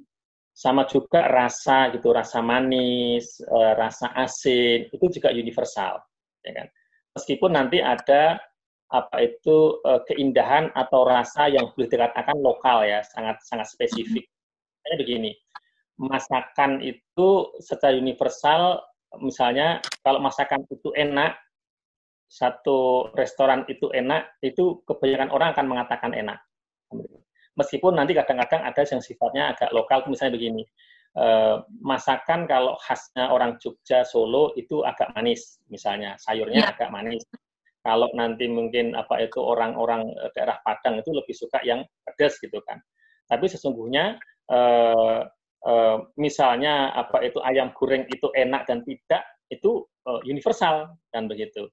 sama 0.55 0.87
juga 0.87 1.27
rasa 1.27 1.90
gitu, 1.90 2.14
rasa 2.14 2.38
manis, 2.38 3.43
uh, 3.51 3.75
rasa 3.75 4.14
asin 4.14 4.87
itu 4.95 5.19
juga 5.19 5.35
universal, 5.35 5.99
ya 6.47 6.53
kan. 6.55 6.69
Meskipun 7.19 7.51
nanti 7.59 7.83
ada 7.83 8.38
apa 8.95 9.17
itu 9.27 9.83
uh, 9.83 9.99
keindahan 10.07 10.71
atau 10.79 11.03
rasa 11.03 11.51
yang 11.51 11.75
boleh 11.75 11.90
dikatakan 11.90 12.38
lokal 12.38 12.87
ya, 12.87 13.03
sangat 13.03 13.43
sangat 13.43 13.67
spesifik. 13.67 14.31
Jadi 14.87 14.95
begini, 14.95 15.31
masakan 15.99 16.79
itu 16.87 17.51
secara 17.59 17.99
universal, 17.99 18.79
misalnya 19.19 19.83
kalau 20.07 20.23
masakan 20.23 20.62
itu 20.71 20.95
enak, 20.95 21.35
satu 22.31 23.11
restoran 23.19 23.67
itu 23.67 23.90
enak, 23.90 24.38
itu 24.38 24.87
kebanyakan 24.87 25.35
orang 25.35 25.49
akan 25.51 25.67
mengatakan 25.67 26.14
enak. 26.14 26.38
Meskipun 27.55 27.95
nanti 27.95 28.19
kadang-kadang 28.19 28.67
ada 28.67 28.83
yang 28.83 28.99
sifatnya 28.99 29.55
agak 29.55 29.71
lokal, 29.71 30.03
misalnya 30.11 30.35
begini, 30.35 30.62
eh, 31.14 31.57
masakan 31.83 32.51
kalau 32.51 32.75
khasnya 32.83 33.31
orang 33.31 33.55
Jogja, 33.62 34.03
Solo 34.03 34.51
itu 34.59 34.83
agak 34.83 35.14
manis, 35.14 35.62
misalnya 35.71 36.19
sayurnya 36.19 36.67
ya. 36.67 36.71
agak 36.75 36.90
manis. 36.90 37.23
Kalau 37.85 38.09
nanti 38.17 38.49
mungkin 38.49 38.97
apa 38.97 39.23
itu 39.23 39.38
orang-orang 39.38 40.09
eh, 40.19 40.31
daerah 40.35 40.59
Padang 40.67 40.99
itu 40.99 41.14
lebih 41.14 41.37
suka 41.37 41.61
yang 41.62 41.85
pedas 42.03 42.40
gitu 42.43 42.59
kan. 42.67 42.83
Tapi 43.31 43.47
sesungguhnya 43.47 44.19
eh, 44.51 45.21
eh, 45.69 45.97
misalnya 46.19 46.90
apa 46.97 47.23
itu 47.23 47.38
ayam 47.45 47.71
goreng 47.77 48.09
itu 48.11 48.33
enak 48.35 48.67
dan 48.67 48.83
tidak 48.83 49.23
itu 49.53 49.87
universal 50.29 50.93
dan 51.17 51.25
begitu. 51.25 51.64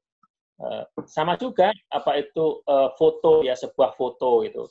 Sama 1.03 1.35
juga 1.35 1.73
apa 1.91 2.15
itu 2.15 2.63
foto 2.95 3.43
ya 3.43 3.57
sebuah 3.59 3.91
foto 3.99 4.45
itu 4.47 4.63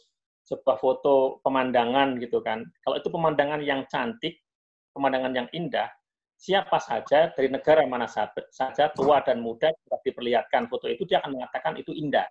sebuah 0.51 0.83
foto 0.83 1.39
pemandangan 1.47 2.19
gitu 2.19 2.43
kan. 2.43 2.67
Kalau 2.83 2.99
itu 2.99 3.07
pemandangan 3.07 3.63
yang 3.63 3.87
cantik, 3.87 4.43
pemandangan 4.91 5.31
yang 5.31 5.49
indah, 5.55 5.87
siapa 6.35 6.83
saja 6.83 7.31
dari 7.31 7.47
negara 7.47 7.87
mana 7.87 8.11
saja, 8.11 8.91
tua 8.91 9.23
dan 9.23 9.39
muda, 9.39 9.71
diperlihatkan 10.03 10.67
foto 10.67 10.91
itu, 10.91 11.07
dia 11.07 11.23
akan 11.23 11.39
mengatakan 11.39 11.79
itu 11.79 11.95
indah. 11.95 12.27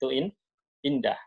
Itu 0.00 0.08
in, 0.08 0.32
indah. 0.80 1.20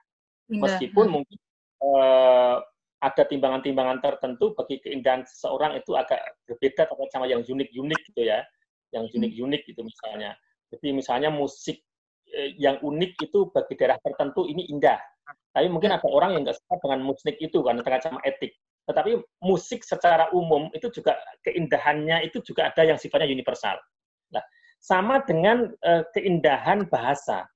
indah. 0.49 0.61
Meskipun 0.65 1.05
hmm. 1.05 1.13
mungkin 1.13 1.37
uh, 1.85 2.57
ada 2.97 3.23
timbangan-timbangan 3.29 4.01
tertentu 4.01 4.57
bagi 4.57 4.81
keindahan 4.81 5.21
seseorang 5.29 5.77
itu 5.77 5.93
agak 5.93 6.23
berbeda 6.49 6.89
terkait 6.89 7.11
sama 7.13 7.29
yang 7.29 7.45
unik-unik 7.45 8.01
gitu 8.09 8.21
ya. 8.25 8.41
Yang 8.89 9.13
hmm. 9.13 9.17
unik-unik 9.21 9.61
gitu 9.69 9.81
misalnya. 9.85 10.33
Jadi 10.73 10.87
misalnya 10.89 11.29
musik 11.29 11.85
eh, 12.33 12.57
yang 12.57 12.81
unik 12.81 13.29
itu 13.29 13.53
bagi 13.53 13.77
daerah 13.77 13.99
tertentu 14.01 14.49
ini 14.49 14.65
indah 14.73 14.97
tapi 15.53 15.67
mungkin 15.69 15.93
ada 15.93 16.07
orang 16.09 16.33
yang 16.33 16.41
nggak 16.43 16.57
suka 16.57 16.75
dengan 16.81 16.99
musik 17.05 17.35
itu 17.37 17.61
karena 17.61 17.85
terkait 17.85 18.03
sama 18.03 18.19
etik. 18.25 18.57
Tetapi 18.83 19.11
musik 19.45 19.85
secara 19.85 20.27
umum 20.35 20.67
itu 20.75 20.91
juga 20.91 21.15
keindahannya 21.47 22.27
itu 22.27 22.43
juga 22.43 22.73
ada 22.73 22.83
yang 22.83 22.99
sifatnya 22.99 23.31
universal. 23.31 23.79
Nah, 24.33 24.43
sama 24.81 25.23
dengan 25.23 25.71
uh, 25.85 26.03
keindahan 26.11 26.89
bahasa. 26.91 27.47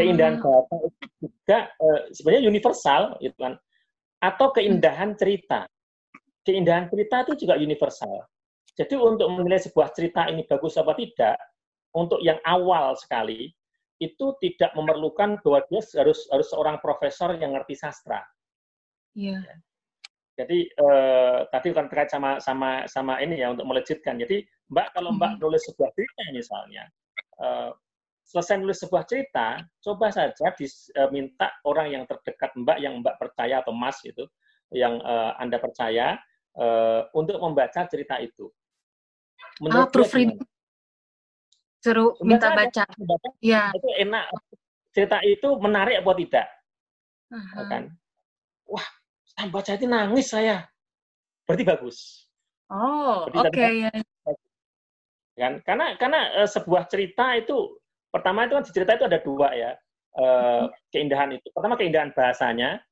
Keindahan 0.00 0.40
ah. 0.40 0.40
bahasa 0.40 0.74
itu 0.80 1.06
juga 1.20 1.58
uh, 1.76 2.00
sebenarnya 2.16 2.42
universal, 2.48 3.02
gitu 3.20 3.36
kan. 3.36 3.54
Atau 4.24 4.48
keindahan 4.56 5.12
cerita. 5.18 5.68
Keindahan 6.46 6.88
cerita 6.88 7.28
itu 7.28 7.44
juga 7.44 7.60
universal. 7.60 8.24
Jadi 8.78 8.94
untuk 8.96 9.28
menilai 9.34 9.60
sebuah 9.60 9.92
cerita 9.92 10.30
ini 10.30 10.46
bagus 10.46 10.78
apa 10.80 10.94
tidak, 10.96 11.36
untuk 11.92 12.22
yang 12.24 12.38
awal 12.46 12.94
sekali, 12.94 13.52
itu 13.98 14.26
tidak 14.38 14.70
memerlukan 14.78 15.42
bahwa 15.42 15.60
dia 15.66 15.82
harus 15.98 16.30
harus 16.30 16.48
seorang 16.50 16.78
profesor 16.78 17.34
yang 17.34 17.54
ngerti 17.54 17.74
sastra. 17.74 18.22
Iya. 19.18 19.42
Yeah. 19.42 19.58
Jadi 20.38 20.70
eh, 20.70 21.38
tadi 21.50 21.68
kan 21.74 21.90
terkait 21.90 22.14
sama 22.14 22.38
sama 22.38 22.86
sama 22.86 23.18
ini 23.18 23.42
ya 23.42 23.50
untuk 23.50 23.66
melejitkan. 23.66 24.22
Jadi 24.22 24.46
Mbak 24.70 24.94
kalau 24.94 25.10
Mbak 25.18 25.30
mm-hmm. 25.34 25.42
nulis 25.42 25.62
sebuah 25.66 25.90
cerita 25.98 26.22
misalnya, 26.30 26.84
eh, 27.42 27.70
selesai 28.22 28.56
nulis 28.62 28.78
sebuah 28.78 29.02
cerita, 29.10 29.58
coba 29.82 30.14
saja 30.14 30.46
diminta 30.54 31.50
eh, 31.50 31.54
orang 31.66 31.90
yang 31.90 32.04
terdekat 32.06 32.54
Mbak 32.54 32.78
yang 32.78 33.02
Mbak 33.02 33.18
percaya 33.18 33.66
atau 33.66 33.74
Mas 33.74 33.98
itu, 34.06 34.22
yang 34.70 35.02
eh, 35.02 35.32
Anda 35.42 35.58
percaya 35.58 36.14
eh, 36.54 37.02
untuk 37.18 37.42
membaca 37.42 37.82
cerita 37.90 38.22
itu. 38.22 38.46
Menurut 39.58 39.90
ah, 39.90 39.90
proofreading 39.90 40.38
Suruh 41.88 42.12
minta 42.20 42.52
baca. 42.52 42.84
baca. 42.84 43.28
Ya. 43.40 43.72
Itu 43.72 43.88
enak. 43.96 44.28
Cerita 44.92 45.18
itu 45.24 45.48
menarik 45.56 46.04
apa 46.04 46.12
tidak? 46.20 46.46
Uh-huh. 47.32 47.64
Kan? 47.68 47.82
Wah, 48.68 48.86
saya 49.24 49.48
baca 49.48 49.70
itu 49.72 49.86
nangis 49.88 50.28
saya. 50.28 50.68
Berarti 51.48 51.64
bagus. 51.64 52.28
Oh, 52.68 53.24
oke. 53.32 53.48
Okay. 53.48 53.88
Ya. 53.88 53.92
Kan? 55.38 55.52
Karena 55.64 55.96
karena 55.96 56.20
uh, 56.44 56.48
sebuah 56.48 56.92
cerita 56.92 57.32
itu 57.40 57.80
pertama 58.12 58.44
itu 58.44 58.56
kan 58.56 58.64
di 58.64 58.72
cerita 58.72 58.92
itu 59.00 59.04
ada 59.08 59.18
dua 59.24 59.48
ya 59.56 59.70
uh, 60.20 60.68
keindahan 60.92 61.32
itu. 61.36 61.48
Pertama 61.54 61.78
keindahan 61.80 62.12
bahasanya, 62.12 62.82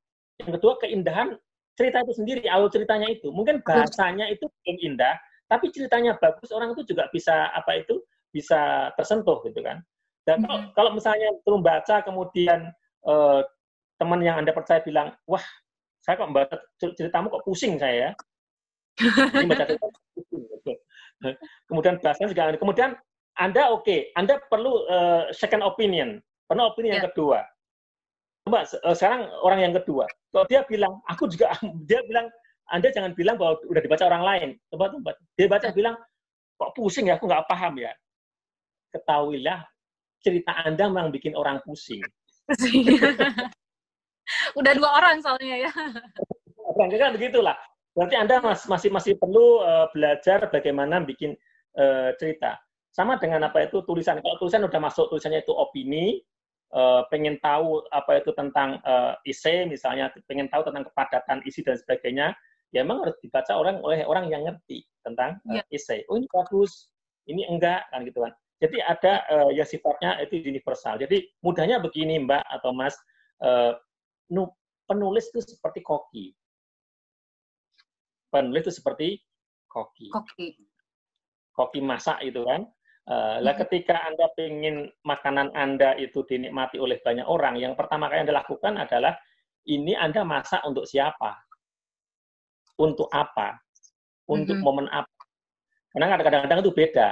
yang 0.41 0.51
kedua 0.57 0.81
keindahan 0.81 1.37
cerita 1.77 2.01
itu 2.07 2.13
sendiri, 2.17 2.49
alur 2.49 2.73
ceritanya 2.73 3.13
itu. 3.13 3.29
Mungkin 3.29 3.61
bahasanya 3.61 4.33
itu 4.33 4.49
belum 4.65 4.77
indah, 4.81 5.17
tapi 5.47 5.69
ceritanya 5.71 6.17
bagus, 6.17 6.49
orang 6.51 6.73
itu 6.73 6.89
juga 6.89 7.07
bisa 7.13 7.53
apa 7.53 7.85
itu 7.85 8.01
bisa 8.37 8.93
tersentuh 9.01 9.41
gitu 9.49 9.65
kan. 9.65 9.81
Dan 10.29 10.45
kalau, 10.45 10.59
mm-hmm. 10.61 10.75
kalau 10.77 10.91
misalnya 10.93 11.29
belum 11.49 11.65
baca 11.65 12.05
kemudian 12.05 12.69
uh, 13.09 13.41
teman 13.97 14.21
yang 14.21 14.37
anda 14.37 14.53
percaya 14.53 14.85
bilang, 14.85 15.17
wah 15.25 15.43
saya 16.05 16.21
kok 16.21 16.29
membaca 16.29 16.57
ceritamu 16.77 17.33
kok 17.33 17.45
pusing 17.49 17.81
saya 17.81 17.97
ya. 17.97 18.11
baca 19.49 19.65
cerita 19.65 19.87
pusing. 20.13 20.43
Gitu. 20.45 20.73
Kemudian 21.73 21.97
bahasanya 22.05 22.29
juga 22.29 22.61
kemudian 22.61 22.91
anda 23.37 23.69
oke, 23.69 23.85
okay, 23.85 24.13
Anda 24.17 24.41
perlu 24.49 24.89
uh, 24.89 25.29
second 25.29 25.61
opinion, 25.61 26.25
perlu 26.49 26.73
opini 26.73 26.89
yeah. 26.89 27.01
yang 27.01 27.05
ya. 27.05 27.09
kedua. 27.13 27.39
Coba 28.49 28.65
uh, 28.65 28.97
sekarang 28.97 29.29
orang 29.45 29.61
yang 29.61 29.75
kedua, 29.77 30.09
kalau 30.33 30.49
dia 30.49 30.65
bilang, 30.65 31.05
aku 31.05 31.29
juga, 31.29 31.53
dia 31.89 32.01
bilang, 32.09 32.33
Anda 32.73 32.89
jangan 32.89 33.13
bilang 33.13 33.37
bahwa 33.37 33.61
udah 33.69 33.83
dibaca 33.85 34.09
orang 34.09 34.25
lain. 34.25 34.49
Coba, 34.73 34.89
coba. 34.89 35.13
Dia 35.37 35.47
baca 35.53 35.69
yeah. 35.69 35.77
bilang, 35.77 35.95
kok 36.57 36.73
pusing 36.73 37.13
ya, 37.13 37.21
aku 37.21 37.29
nggak 37.29 37.45
paham 37.45 37.77
ya 37.77 37.93
ketahuilah 38.97 39.61
cerita 40.25 40.57
Anda 40.65 40.89
memang 40.89 41.13
bikin 41.13 41.37
orang 41.37 41.61
pusing. 41.63 42.03
Udah 44.59 44.73
dua 44.75 44.91
orang 44.99 45.23
soalnya 45.23 45.69
ya. 45.69 45.73
Kan 46.75 47.15
begitulah. 47.15 47.55
Berarti 47.97 48.17
Anda 48.19 48.43
masih 48.43 48.91
masih 48.93 49.15
perlu 49.17 49.65
uh, 49.65 49.89
belajar 49.95 50.51
bagaimana 50.53 51.01
bikin 51.01 51.33
uh, 51.79 52.13
cerita. 52.21 52.61
Sama 52.93 53.17
dengan 53.17 53.49
apa 53.49 53.65
itu 53.65 53.81
tulisan. 53.85 54.21
Kalau 54.21 54.37
tulisan 54.41 54.65
udah 54.65 54.81
masuk 54.81 55.13
tulisannya 55.13 55.45
itu 55.45 55.53
opini, 55.53 56.21
uh, 56.77 57.03
pengen 57.09 57.41
tahu 57.41 57.81
apa 57.93 58.21
itu 58.21 58.31
tentang 58.37 58.81
uh, 58.85 59.17
isi 59.25 59.65
misalnya, 59.69 60.13
pengen 60.29 60.49
tahu 60.53 60.69
tentang 60.69 60.85
kepadatan 60.91 61.41
isi 61.49 61.65
dan 61.65 61.81
sebagainya, 61.81 62.37
ya 62.73 62.85
memang 62.85 63.09
harus 63.09 63.17
dibaca 63.25 63.53
orang 63.57 63.81
oleh 63.81 64.05
orang 64.05 64.29
yang 64.29 64.45
ngerti 64.45 64.85
tentang 65.05 65.41
uh, 65.49 65.65
isi. 65.73 66.05
Oh 66.13 66.21
ini 66.21 66.29
bagus, 66.29 66.93
ini 67.29 67.49
enggak 67.49 67.89
kan 67.93 68.05
gitu 68.05 68.25
kan. 68.25 68.33
Jadi 68.57 68.81
ada 68.81 69.21
uh, 69.29 69.51
yang 69.53 69.69
sifatnya 69.69 70.17
itu 70.25 70.41
universal. 70.41 70.97
Jadi 70.97 71.29
mudahnya 71.45 71.77
begini 71.77 72.17
Mbak 72.25 72.45
atau 72.57 72.73
Mas, 72.73 72.97
uh, 73.45 73.77
penulis 74.89 75.29
itu 75.29 75.45
seperti 75.45 75.85
koki. 75.85 76.33
Penulis 78.33 78.65
itu 78.65 78.73
seperti 78.81 79.21
koki. 79.69 80.09
Koki. 80.09 80.49
Koki 81.53 81.81
masak 81.85 82.25
itu 82.25 82.41
kan. 82.49 82.65
Uh, 83.07 83.39
lah 83.39 83.55
ketika 83.55 84.03
Anda 84.03 84.27
ingin 84.41 84.91
makanan 85.07 85.55
Anda 85.55 85.95
itu 85.95 86.27
dinikmati 86.27 86.81
oleh 86.81 86.99
banyak 87.05 87.29
orang, 87.29 87.61
yang 87.61 87.77
pertama 87.79 88.11
kali 88.11 88.25
Anda 88.25 88.41
lakukan 88.41 88.81
adalah 88.81 89.15
ini 89.69 89.95
Anda 89.95 90.25
masak 90.25 90.65
untuk 90.65 90.89
siapa? 90.89 91.39
Untuk 92.81 93.07
apa? 93.13 93.61
Untuk 94.27 94.59
mm 94.59 94.65
-hmm. 94.65 94.75
momen 94.75 94.89
apa? 94.91 95.13
Karena 95.93 96.19
kadang-kadang 96.19 96.61
itu 96.67 96.73
beda, 96.75 97.09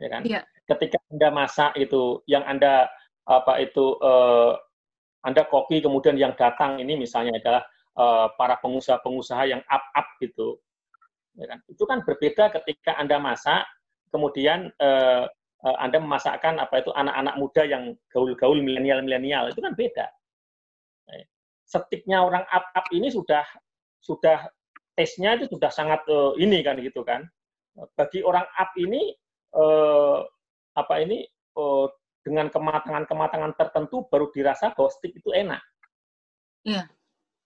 ya 0.00 0.08
kan? 0.10 0.22
Yeah 0.26 0.42
ketika 0.68 1.00
Anda 1.08 1.28
masak 1.32 1.72
itu, 1.80 2.20
yang 2.28 2.44
Anda 2.44 2.92
apa 3.28 3.60
itu 3.60 3.96
uh, 4.00 4.56
Anda 5.24 5.44
koki 5.48 5.84
kemudian 5.84 6.16
yang 6.16 6.32
datang 6.36 6.80
ini 6.80 6.96
misalnya 6.96 7.36
adalah 7.40 7.62
uh, 7.98 8.26
para 8.38 8.56
pengusaha-pengusaha 8.62 9.42
yang 9.50 9.62
up-up 9.66 10.06
gitu. 10.22 10.60
Ya 11.36 11.50
kan? 11.50 11.58
Itu 11.66 11.84
kan 11.84 12.06
berbeda 12.06 12.54
ketika 12.60 12.94
Anda 12.96 13.18
masak, 13.18 13.66
kemudian 14.14 14.70
uh, 14.78 15.26
uh, 15.64 15.76
Anda 15.82 15.98
memasakkan 15.98 16.56
apa 16.62 16.80
itu 16.80 16.94
anak-anak 16.94 17.34
muda 17.36 17.62
yang 17.66 17.84
gaul-gaul 18.14 18.62
milenial-milenial, 18.62 19.50
itu 19.50 19.60
kan 19.60 19.74
beda. 19.74 20.06
Ya. 21.10 21.26
Setiknya 21.68 22.24
orang 22.24 22.46
up-up 22.48 22.86
ini 22.94 23.10
sudah 23.12 23.44
sudah 24.00 24.48
tesnya 24.94 25.36
itu 25.38 25.50
sudah 25.50 25.70
sangat 25.70 26.02
uh, 26.08 26.34
ini 26.38 26.62
kan 26.62 26.78
gitu 26.80 27.02
kan. 27.02 27.26
Bagi 27.94 28.26
orang 28.26 28.46
up 28.58 28.74
ini 28.74 29.14
uh, 29.54 30.26
apa 30.78 31.02
ini 31.02 31.26
oh, 31.58 31.90
dengan 32.22 32.46
kematangan-kematangan 32.52 33.52
tertentu 33.58 34.06
baru 34.06 34.30
dirasa 34.30 34.70
bahwa 34.76 34.90
stick 34.92 35.16
itu 35.16 35.32
enak. 35.34 35.62
Iya. 36.62 36.86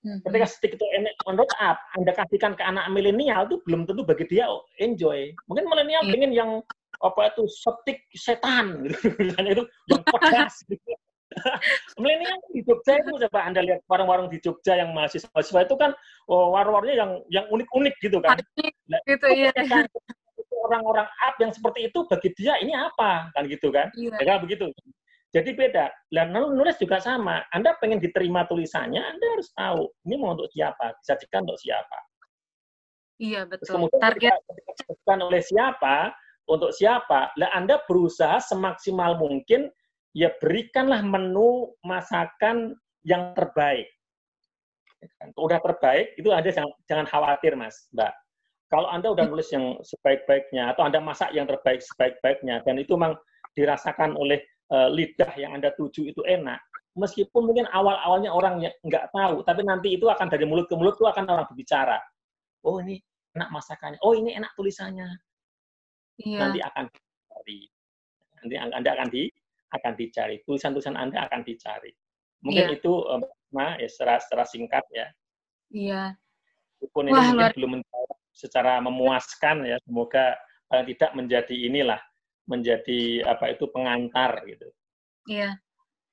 Hmm. 0.03 0.19
Ketika 0.27 0.47
stick 0.51 0.75
itu 0.75 0.85
on 1.31 1.39
road 1.39 1.53
up, 1.63 1.79
Anda 1.95 2.11
kasihkan 2.11 2.59
ke 2.59 2.63
anak 2.67 2.91
milenial 2.91 3.47
itu 3.47 3.63
belum 3.63 3.87
tentu 3.87 4.03
bagi 4.03 4.27
dia 4.27 4.51
enjoy. 4.83 5.31
Mungkin 5.47 5.65
milenial 5.71 6.03
yeah. 6.11 6.15
ingin 6.19 6.33
yang 6.35 6.51
apa 6.99 7.31
itu 7.31 7.47
stick 7.47 8.03
setan 8.15 8.87
gitu. 8.87 8.99
itu 9.39 9.65
yang 9.91 10.03
pedas 10.03 10.55
gitu. 10.67 10.83
milenial 12.03 12.37
di 12.53 12.61
Jogja 12.67 12.99
itu 12.99 13.11
coba 13.25 13.41
Anda 13.47 13.65
lihat 13.65 13.81
warung-warung 13.89 14.29
di 14.29 14.43
Jogja 14.43 14.77
yang 14.77 14.93
mahasiswa-mahasiswa 14.93 15.61
itu 15.65 15.75
kan 15.79 15.91
oh, 16.29 16.53
warung-warungnya 16.53 16.97
yang 16.99 17.13
yang 17.31 17.47
unik-unik 17.49 17.95
gitu 18.03 18.19
kan. 18.21 18.43
Nah, 18.91 19.01
itu 19.07 19.27
iya. 19.33 19.55
Orang-orang 20.69 21.09
up 21.09 21.35
yang 21.41 21.53
seperti 21.53 21.89
itu 21.89 22.05
bagi 22.07 22.31
dia 22.37 22.57
ini 22.61 22.73
apa 22.77 23.33
kan 23.33 23.45
gitu 23.49 23.73
kan. 23.73 23.89
Iya. 23.97 24.17
Ya, 24.23 24.35
begitu. 24.39 24.71
Jadi 25.33 25.57
beda. 25.57 25.89
Dan 26.13 26.37
nulis 26.37 26.77
juga 26.77 27.01
sama. 27.01 27.41
Anda 27.57 27.73
pengen 27.81 27.99
diterima 27.99 28.45
tulisannya, 28.45 29.01
Anda 29.01 29.27
harus 29.33 29.49
tahu 29.57 29.89
ini 30.05 30.21
mau 30.21 30.37
untuk 30.37 30.53
siapa, 30.53 30.93
disajikan 31.01 31.49
untuk 31.49 31.61
siapa. 31.61 31.99
Iya 33.23 33.47
betul. 33.49 33.87
kemudian 33.87 34.03
Target 34.03 34.35
disajikan 34.51 35.19
oleh 35.25 35.41
siapa, 35.41 36.13
untuk 36.51 36.71
siapa. 36.77 37.33
Lah 37.41 37.51
Anda 37.57 37.81
berusaha 37.89 38.45
semaksimal 38.45 39.17
mungkin 39.17 39.73
ya 40.13 40.29
berikanlah 40.37 41.01
menu 41.01 41.73
masakan 41.81 42.77
yang 43.07 43.33
terbaik. 43.33 43.89
Udah 45.35 45.59
terbaik 45.59 46.15
itu 46.21 46.29
Anda 46.31 46.51
jangan, 46.53 46.73
jangan 46.87 47.07
khawatir 47.09 47.57
Mas, 47.57 47.89
Mbak. 47.97 48.13
Kalau 48.73 48.89
Anda 48.89 49.13
udah 49.13 49.29
nulis 49.29 49.53
yang 49.53 49.77
sebaik-baiknya 49.85 50.73
atau 50.73 50.89
Anda 50.89 50.97
masak 51.05 51.37
yang 51.37 51.45
terbaik 51.45 51.85
sebaik-baiknya 51.85 52.65
dan 52.65 52.81
itu 52.81 52.97
memang 52.97 53.21
dirasakan 53.53 54.17
oleh 54.17 54.41
uh, 54.73 54.89
lidah 54.89 55.29
yang 55.37 55.53
Anda 55.53 55.77
tuju 55.77 56.09
itu 56.09 56.25
enak, 56.25 56.57
meskipun 56.97 57.53
mungkin 57.53 57.69
awal-awalnya 57.69 58.33
orang 58.33 58.65
nggak 58.65 59.13
tahu, 59.13 59.45
tapi 59.45 59.61
nanti 59.69 59.93
itu 59.93 60.09
akan 60.09 60.25
dari 60.33 60.49
mulut 60.49 60.73
ke 60.73 60.75
mulut 60.77 60.97
itu 60.97 61.05
akan 61.05 61.29
orang 61.29 61.45
berbicara. 61.53 62.01
Oh 62.65 62.81
ini 62.81 62.97
enak 63.37 63.53
masakannya, 63.53 64.01
oh 64.01 64.17
ini 64.17 64.33
enak 64.33 64.57
tulisannya. 64.57 65.21
Iya. 66.25 66.39
Nanti 66.41 66.59
akan 66.65 66.85
dicari. 66.89 67.61
Nanti 68.41 68.55
Anda 68.57 68.91
akan 68.97 69.09
di 69.13 69.23
akan 69.73 69.93
dicari. 70.01 70.37
Tulisan-tulisan 70.49 70.97
Anda 70.97 71.29
akan 71.29 71.45
dicari. 71.45 71.93
Mungkin 72.41 72.73
iya. 72.73 72.77
itu 72.77 72.93
um, 73.05 73.21
nah, 73.53 73.77
ya 73.77 73.89
secara, 73.89 74.17
secara 74.21 74.45
singkat 74.49 74.85
ya. 74.93 75.07
Iya. 75.73 76.03
Walaupun 76.81 77.05
ini 77.09 77.21
luar... 77.37 77.53
belum 77.53 77.71
menjawab 77.79 78.17
secara 78.33 78.81
memuaskan 78.81 79.69
ya, 79.69 79.77
semoga 79.85 80.37
paling 80.73 80.89
tidak 80.89 81.13
menjadi 81.13 81.55
inilah 81.55 82.01
menjadi 82.49 83.23
apa 83.29 83.55
itu 83.55 83.69
pengantar 83.71 84.43
gitu. 84.49 84.67
Iya. 85.29 85.61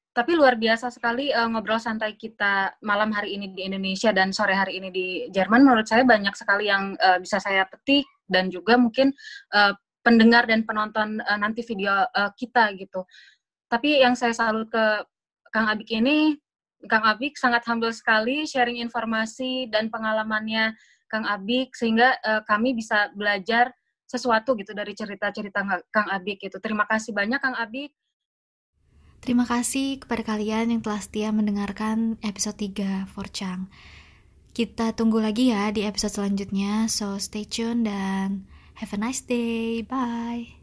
Tapi 0.09 0.36
luar 0.36 0.59
biasa 0.59 0.91
sekali 0.91 1.32
uh, 1.32 1.47
ngobrol 1.47 1.80
santai 1.80 2.17
kita 2.17 2.76
malam 2.84 3.13
hari 3.13 3.39
ini 3.39 3.55
di 3.55 3.63
Indonesia 3.63 4.11
dan 4.11 4.36
sore 4.36 4.51
hari 4.51 4.82
ini 4.82 4.89
di 4.91 5.07
Jerman. 5.32 5.63
Menurut 5.63 5.88
saya 5.88 6.03
banyak 6.03 6.36
sekali 6.36 6.67
yang 6.67 6.97
uh, 6.99 7.22
bisa 7.22 7.39
saya 7.39 7.63
petik 7.70 8.03
dan 8.28 8.51
juga 8.51 8.76
mungkin 8.76 9.15
uh, 9.53 9.74
pendengar 10.03 10.49
dan 10.49 10.65
penonton 10.65 11.24
uh, 11.24 11.39
nanti 11.39 11.63
video 11.63 11.93
uh, 11.93 12.32
kita 12.36 12.74
gitu. 12.76 13.05
Tapi 13.70 14.01
yang 14.01 14.17
saya 14.17 14.34
salut 14.34 14.67
ke 14.67 14.86
Kang 15.53 15.70
Abik 15.70 15.93
ini, 15.93 16.36
Kang 16.89 17.05
Abik 17.05 17.38
sangat 17.38 17.63
humble 17.70 17.93
sekali 17.93 18.49
sharing 18.49 18.82
informasi 18.82 19.70
dan 19.70 19.93
pengalamannya 19.93 20.74
Kang 21.10 21.26
Abik 21.26 21.74
sehingga 21.74 22.16
uh, 22.22 22.41
kami 22.45 22.78
bisa 22.78 23.10
belajar 23.18 23.74
sesuatu 24.10 24.57
gitu 24.57 24.74
dari 24.74 24.93
cerita-cerita 24.93 25.62
Kang 25.89 26.10
Abik 26.10 26.45
gitu. 26.45 26.57
Terima 26.62 26.86
kasih 26.86 27.14
banyak 27.14 27.41
Kang 27.41 27.57
Abik. 27.57 27.93
Terima 29.20 29.43
kasih 29.43 29.99
kepada 29.99 30.24
kalian 30.24 30.72
yang 30.72 30.82
telah 30.82 31.03
setia 31.03 31.30
mendengarkan 31.36 32.16
episode 32.24 32.55
3 32.55 33.12
Forchang. 33.12 33.68
Kita 34.55 34.95
tunggu 34.95 35.20
lagi 35.22 35.51
ya 35.51 35.70
di 35.76 35.84
episode 35.86 36.16
selanjutnya, 36.16 36.88
so 36.88 37.20
stay 37.20 37.45
tune 37.45 37.86
dan 37.86 38.47
have 38.80 38.95
a 38.95 38.99
nice 38.99 39.22
day. 39.22 39.84
Bye. 39.84 40.59